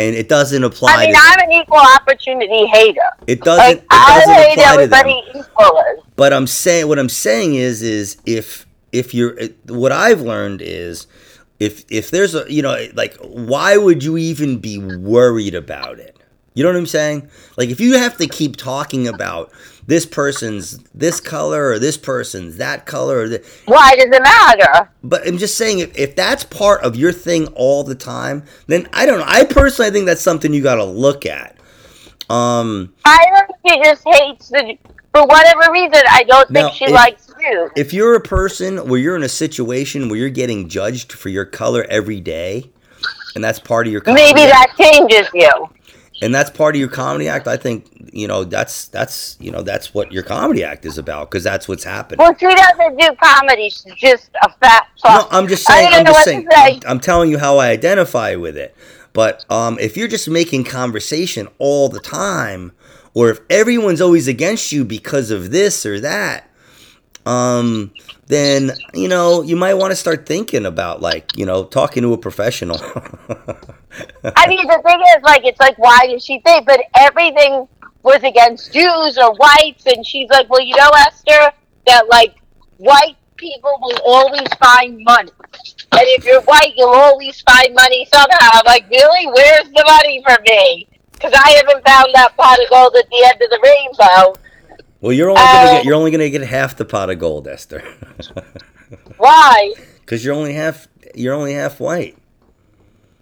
[0.00, 3.00] and it doesn't apply I mean, to I'm an equal opportunity hater.
[3.26, 6.02] it doesn't Like it doesn't hate apply to them everybody equally.
[6.16, 9.36] but I'm saying what I'm saying is is if if you're
[9.68, 11.06] what I've learned is
[11.58, 16.16] if if there's a you know like why would you even be worried about it?
[16.54, 17.28] You know what I'm saying?
[17.56, 19.52] Like if you have to keep talking about
[19.90, 24.88] this person's this color or this person's that color or the, Why does it matter?
[25.02, 28.88] but I'm just saying if, if that's part of your thing all the time, then
[28.92, 29.24] I don't know.
[29.26, 31.56] I personally think that's something you got to look at.
[32.28, 34.78] Um I don't think she just hates the.
[35.12, 37.68] For whatever reason, I don't think Now, she if- likes you.
[37.76, 41.44] if you're a person where you're in a situation where you're getting judged for your
[41.44, 42.70] color every day,
[43.34, 45.50] and that's part of your comedy Maybe that changes you.
[46.22, 49.62] And that's part of your comedy act, I think you know that's that's you know
[49.62, 52.18] that's what your comedy act is about because that's what's happening.
[52.18, 53.70] Well, she doesn't do comedy.
[53.70, 55.26] She's just a fat No.
[55.30, 55.92] I'm just saying.
[55.92, 56.46] I'm just saying.
[56.50, 56.74] say.
[56.74, 58.74] I'm, I'm telling you how I identify with it.
[59.12, 62.72] But um, if you're just making conversation all the time,
[63.14, 66.49] or if everyone's always against you because of this or that,
[67.26, 67.92] um,
[68.26, 72.12] then you know you might want to start thinking about like you know talking to
[72.12, 72.78] a professional.
[74.36, 76.66] I mean, the thing is, like, it's like, why did she think?
[76.66, 77.66] But everything
[78.02, 81.52] was against Jews or whites, and she's like, well, you know, Ester,
[81.86, 82.36] that like
[82.78, 85.30] white people will always find money,
[85.92, 88.48] and if you're white, you'll always find money somehow.
[88.52, 89.26] I'm like, really?
[89.26, 90.88] Where's the money for me?
[91.12, 94.39] Because I haven't found that pot of gold at the end of the rainbow.
[95.00, 97.48] Well, you're only gonna Uh, get you're only gonna get half the pot of gold,
[97.48, 97.82] Ester,
[99.16, 99.72] Why?
[100.00, 102.16] because you're only half you're only half white.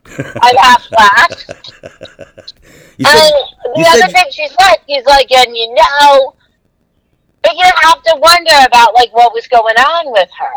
[0.06, 1.30] I'm half black.
[2.98, 3.30] You said,
[3.64, 6.34] and the other said- thing she said, she's like, and you know,
[7.42, 10.52] but you have to wonder about like what was going on with her.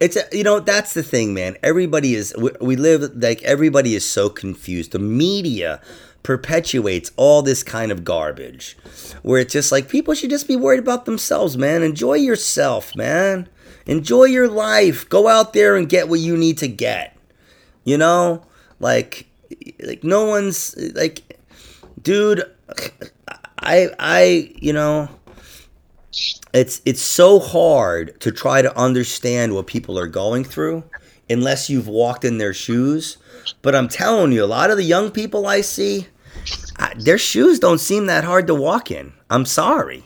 [0.00, 1.56] It's a, you know that's the thing, man.
[1.62, 4.92] Everybody is we, we live like everybody is so confused.
[4.92, 5.82] The media
[6.26, 8.76] perpetuates all this kind of garbage,
[9.22, 11.84] where it's just like people should just be worried about themselves, man.
[11.84, 13.48] Enjoy yourself, man.
[13.86, 15.08] Enjoy your life.
[15.08, 17.16] Go out there and get what you need to get.
[17.84, 18.42] You know,
[18.80, 19.28] like
[19.80, 21.22] like no one's like,
[22.02, 22.42] dude.
[23.60, 25.08] I, I you know
[26.52, 30.82] it's it's so hard to try to understand what people are going through
[31.30, 33.16] unless you've walked in their shoes.
[33.62, 36.08] But I'm telling you, a lot of the young people I see,
[36.78, 39.12] I, their shoes don't seem that hard to walk in.
[39.30, 40.04] I'm sorry.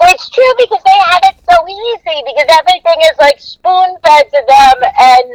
[0.00, 4.40] It's true because they have it so easy because everything is like spoon fed to
[4.46, 5.26] them and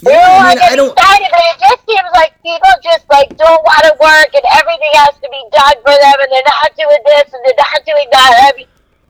[0.00, 0.92] Yeah, I mean, I don't.
[0.96, 4.92] excited, but it just seems like people just like don't want to work and everything
[5.04, 8.08] has to be done for them and they're not doing this and they're not doing
[8.12, 8.32] that.
[8.48, 8.66] I mean,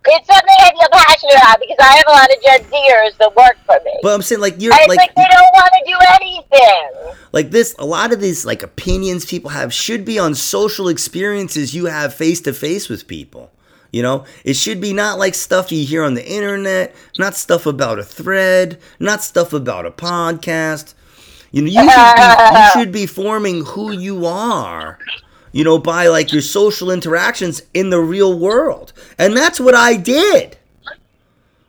[0.06, 3.36] it's something I feel passionate about because I have a lot of Gen Zers that
[3.36, 3.92] work for me.
[4.02, 7.14] But I'm saying like you're like like, they don't want to do anything.
[7.32, 7.74] like this.
[7.78, 12.14] A lot of these like opinions people have should be on social experiences you have
[12.14, 13.50] face to face with people.
[13.92, 17.66] You know, it should be not like stuff you hear on the internet, not stuff
[17.66, 20.94] about a thread, not stuff about a podcast.
[21.50, 24.98] You know, you should be, you should be forming who you are,
[25.52, 28.92] you know, by like your social interactions in the real world.
[29.18, 30.56] And that's what I did.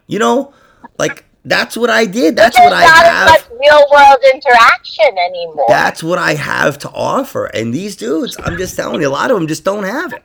[0.08, 0.54] You know,
[0.98, 2.36] like that's what I did.
[2.36, 3.30] That's what I have.
[3.30, 5.66] much real world interaction anymore.
[5.68, 7.46] That's what I have to offer.
[7.46, 10.24] And these dudes, I'm just telling you, a lot of them just don't have it.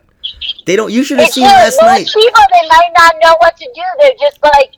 [0.65, 0.91] They don't.
[0.91, 2.07] You should have seen last Most night.
[2.13, 3.81] people, they might not know what to do.
[3.99, 4.75] They're just like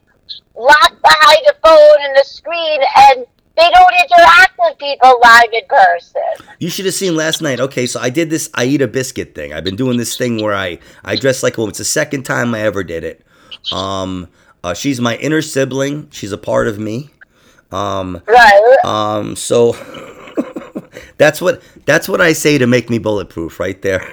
[0.56, 3.26] locked behind a phone and the screen, and
[3.60, 6.22] they don't interact with people live in person.
[6.60, 7.60] You should have seen last night.
[7.60, 9.53] Okay, so I did this I eat a biscuit thing.
[9.53, 11.72] I've been doing this thing where I I dress like a woman.
[11.72, 13.26] It's the second time I ever did it.
[13.73, 14.30] Um,
[14.64, 16.07] uh, she's my inner sibling.
[16.11, 17.10] She's a part of me.
[17.72, 18.77] Um, Right.
[18.84, 19.73] um, so
[21.18, 24.06] that's what that's what I say to make me bulletproof, right there.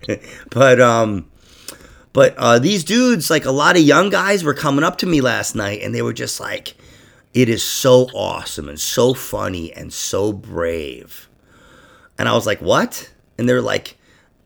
[0.50, 1.26] but um,
[2.12, 5.20] but uh, these dudes, like a lot of young guys, were coming up to me
[5.20, 6.74] last night, and they were just like,
[7.36, 11.28] "It is so awesome and so funny and so brave."
[12.18, 13.96] And I was like, "What?" And they're like,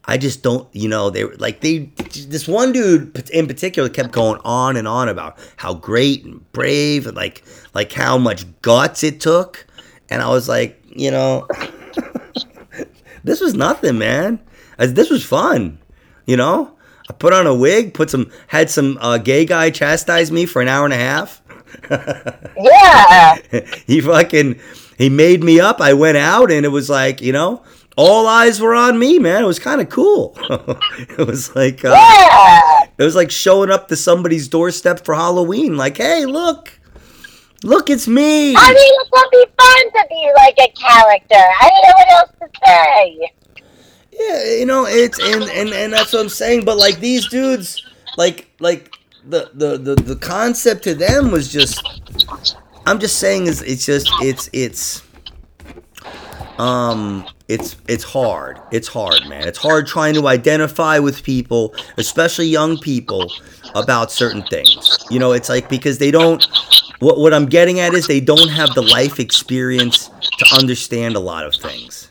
[0.04, 1.90] "I just don't, you know." They were like, they
[2.26, 7.06] this one dude in particular kept going on and on about how great and brave
[7.06, 7.44] and like
[7.74, 9.66] like how much guts it took,
[10.10, 11.46] and I was like, you know,
[13.24, 14.40] this was nothing, man.
[14.78, 15.78] This was fun,
[16.26, 16.76] you know.
[17.08, 20.62] I put on a wig, put some, had some uh, gay guy chastise me for
[20.62, 21.42] an hour and a half.
[22.56, 23.36] Yeah.
[23.86, 24.59] he fucking
[24.98, 25.80] he made me up.
[25.80, 27.62] I went out and it was like, you know,
[27.97, 29.42] all eyes were on me, man.
[29.42, 30.36] It was kind of cool.
[30.98, 32.60] it was like uh, Yeah.
[32.98, 36.78] it was like showing up to somebody's doorstep for Halloween like, "Hey, look.
[37.62, 41.34] Look, it's me." I mean, it would be fun to be like a character.
[41.34, 43.32] I don't know what else to say.
[44.12, 47.86] Yeah, you know, it's and and and that's what I'm saying, but like these dudes
[48.16, 48.94] like like
[49.24, 51.86] the the the, the concept to them was just
[52.86, 55.02] I'm just saying is it's just it's it's
[56.59, 58.60] um it's it's hard.
[58.70, 59.48] It's hard, man.
[59.48, 63.30] It's hard trying to identify with people, especially young people
[63.74, 64.98] about certain things.
[65.10, 66.47] You know, it's like because they don't
[67.01, 71.20] what what I'm getting at is they don't have the life experience to understand a
[71.20, 72.09] lot of things.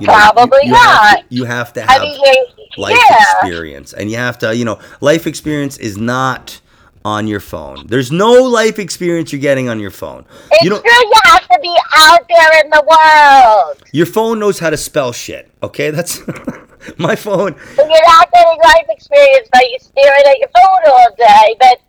[0.00, 1.18] You know, Probably you Have not.
[1.18, 3.16] to, you have to I have mean, they- life yeah.
[3.40, 6.60] experience and you have to you know life experience is not
[7.04, 10.80] on your phone there's no life experience you're getting on your phone It's you true.
[10.82, 13.82] don't You have to be out there in the world.
[13.92, 16.20] your phone knows how to spell shit okay that's
[16.98, 21.08] my phone And you're not getting life experience by you staring at your phone all
[21.18, 21.56] day.
[21.58, 21.80] But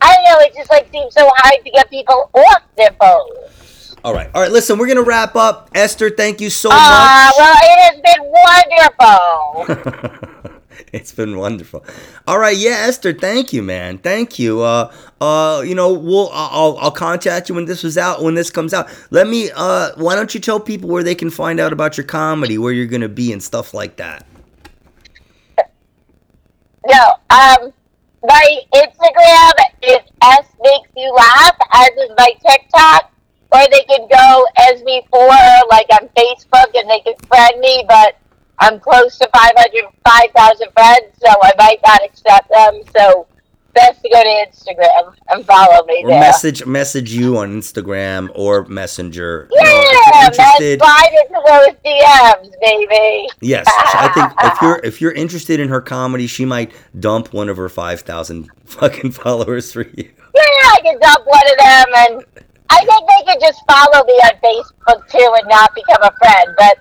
[0.00, 0.38] I don't know.
[0.44, 3.96] It just like seems so hard to get people off their phones.
[4.04, 6.78] all right all right listen we're gonna wrap up Ester thank you so much.
[6.78, 8.22] Ah, much well, it has been
[9.66, 10.28] wonderful.
[10.92, 11.84] it's been wonderful.
[12.26, 13.98] All right yeah Ester thank you man.
[13.98, 14.62] Thank you.
[14.62, 18.50] Uh uh you know we'll i'll i'll contact you when this was out when this
[18.50, 18.88] comes out.
[19.10, 22.06] Let me uh why don't you tell people where they can find out about your
[22.06, 24.26] comedy where you're gonna be and stuff like that?
[26.88, 27.72] No, um,
[28.22, 33.10] my Instagram is S makes you laugh, as is my TikTok,
[33.52, 35.28] or they can go as me for
[35.68, 38.16] like on Facebook and they can friend me, but
[38.58, 42.80] I'm close to 500, 5,000 friends, so I might not accept them.
[42.96, 43.26] So
[43.76, 46.20] best to go to Instagram and follow me or there.
[46.20, 49.48] message message you on Instagram or Messenger.
[49.50, 53.28] you know, if yeah, slide into those DMs, baby.
[53.40, 57.32] Yes, so I think if you're if you're interested in her comedy, she might dump
[57.32, 60.10] one of her five thousand fucking followers for you.
[60.34, 64.14] Yeah, I can dump one of them, and I think they could just follow me
[64.14, 66.54] on Facebook too and not become a friend.
[66.58, 66.78] But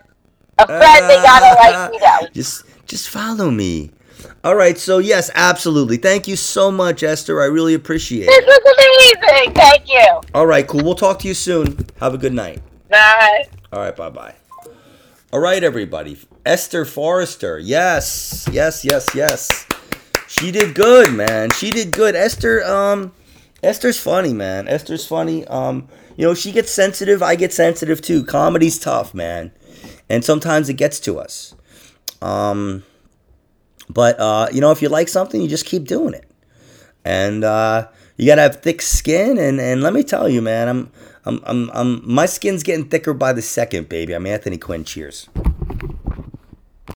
[0.60, 2.28] a friend, they gotta like you know.
[2.34, 3.92] Just just follow me.
[4.44, 5.98] All right, so yes, absolutely.
[5.98, 7.42] Thank you so much, Ester.
[7.42, 8.46] I really appreciate This it.
[8.46, 9.54] This was amazing.
[9.54, 10.22] Thank you.
[10.34, 10.84] All right, cool.
[10.84, 11.86] We'll talk to you soon.
[12.00, 12.62] Have a good night.
[12.90, 13.46] Bye.
[13.74, 14.36] All right, bye bye.
[15.34, 16.18] All right, everybody.
[16.46, 17.60] Ester Forester.
[17.60, 19.66] Yes, yes, yes, yes.
[20.28, 21.50] She did good, man.
[21.52, 22.16] She did good.
[22.16, 23.12] Ester, um,
[23.64, 24.68] Ester's funny, man.
[24.68, 25.46] Ester's funny.
[25.48, 25.88] Um,
[26.18, 27.22] you know, she gets sensitive.
[27.24, 28.24] I get sensitive too.
[28.24, 29.52] Comedy's tough, man,
[30.10, 31.56] and sometimes it gets to us.
[32.22, 32.84] Um,
[33.90, 36.30] but uh, you know, if you like something, you just keep doing it,
[37.04, 37.88] and uh,
[38.18, 39.38] you gotta have thick skin.
[39.38, 40.92] And and let me tell you, man, I'm
[41.26, 44.14] I'm I'm, I'm my skin's getting thicker by the second, baby.
[44.14, 44.84] I'm Anthony Quinn.
[44.84, 45.30] Cheers.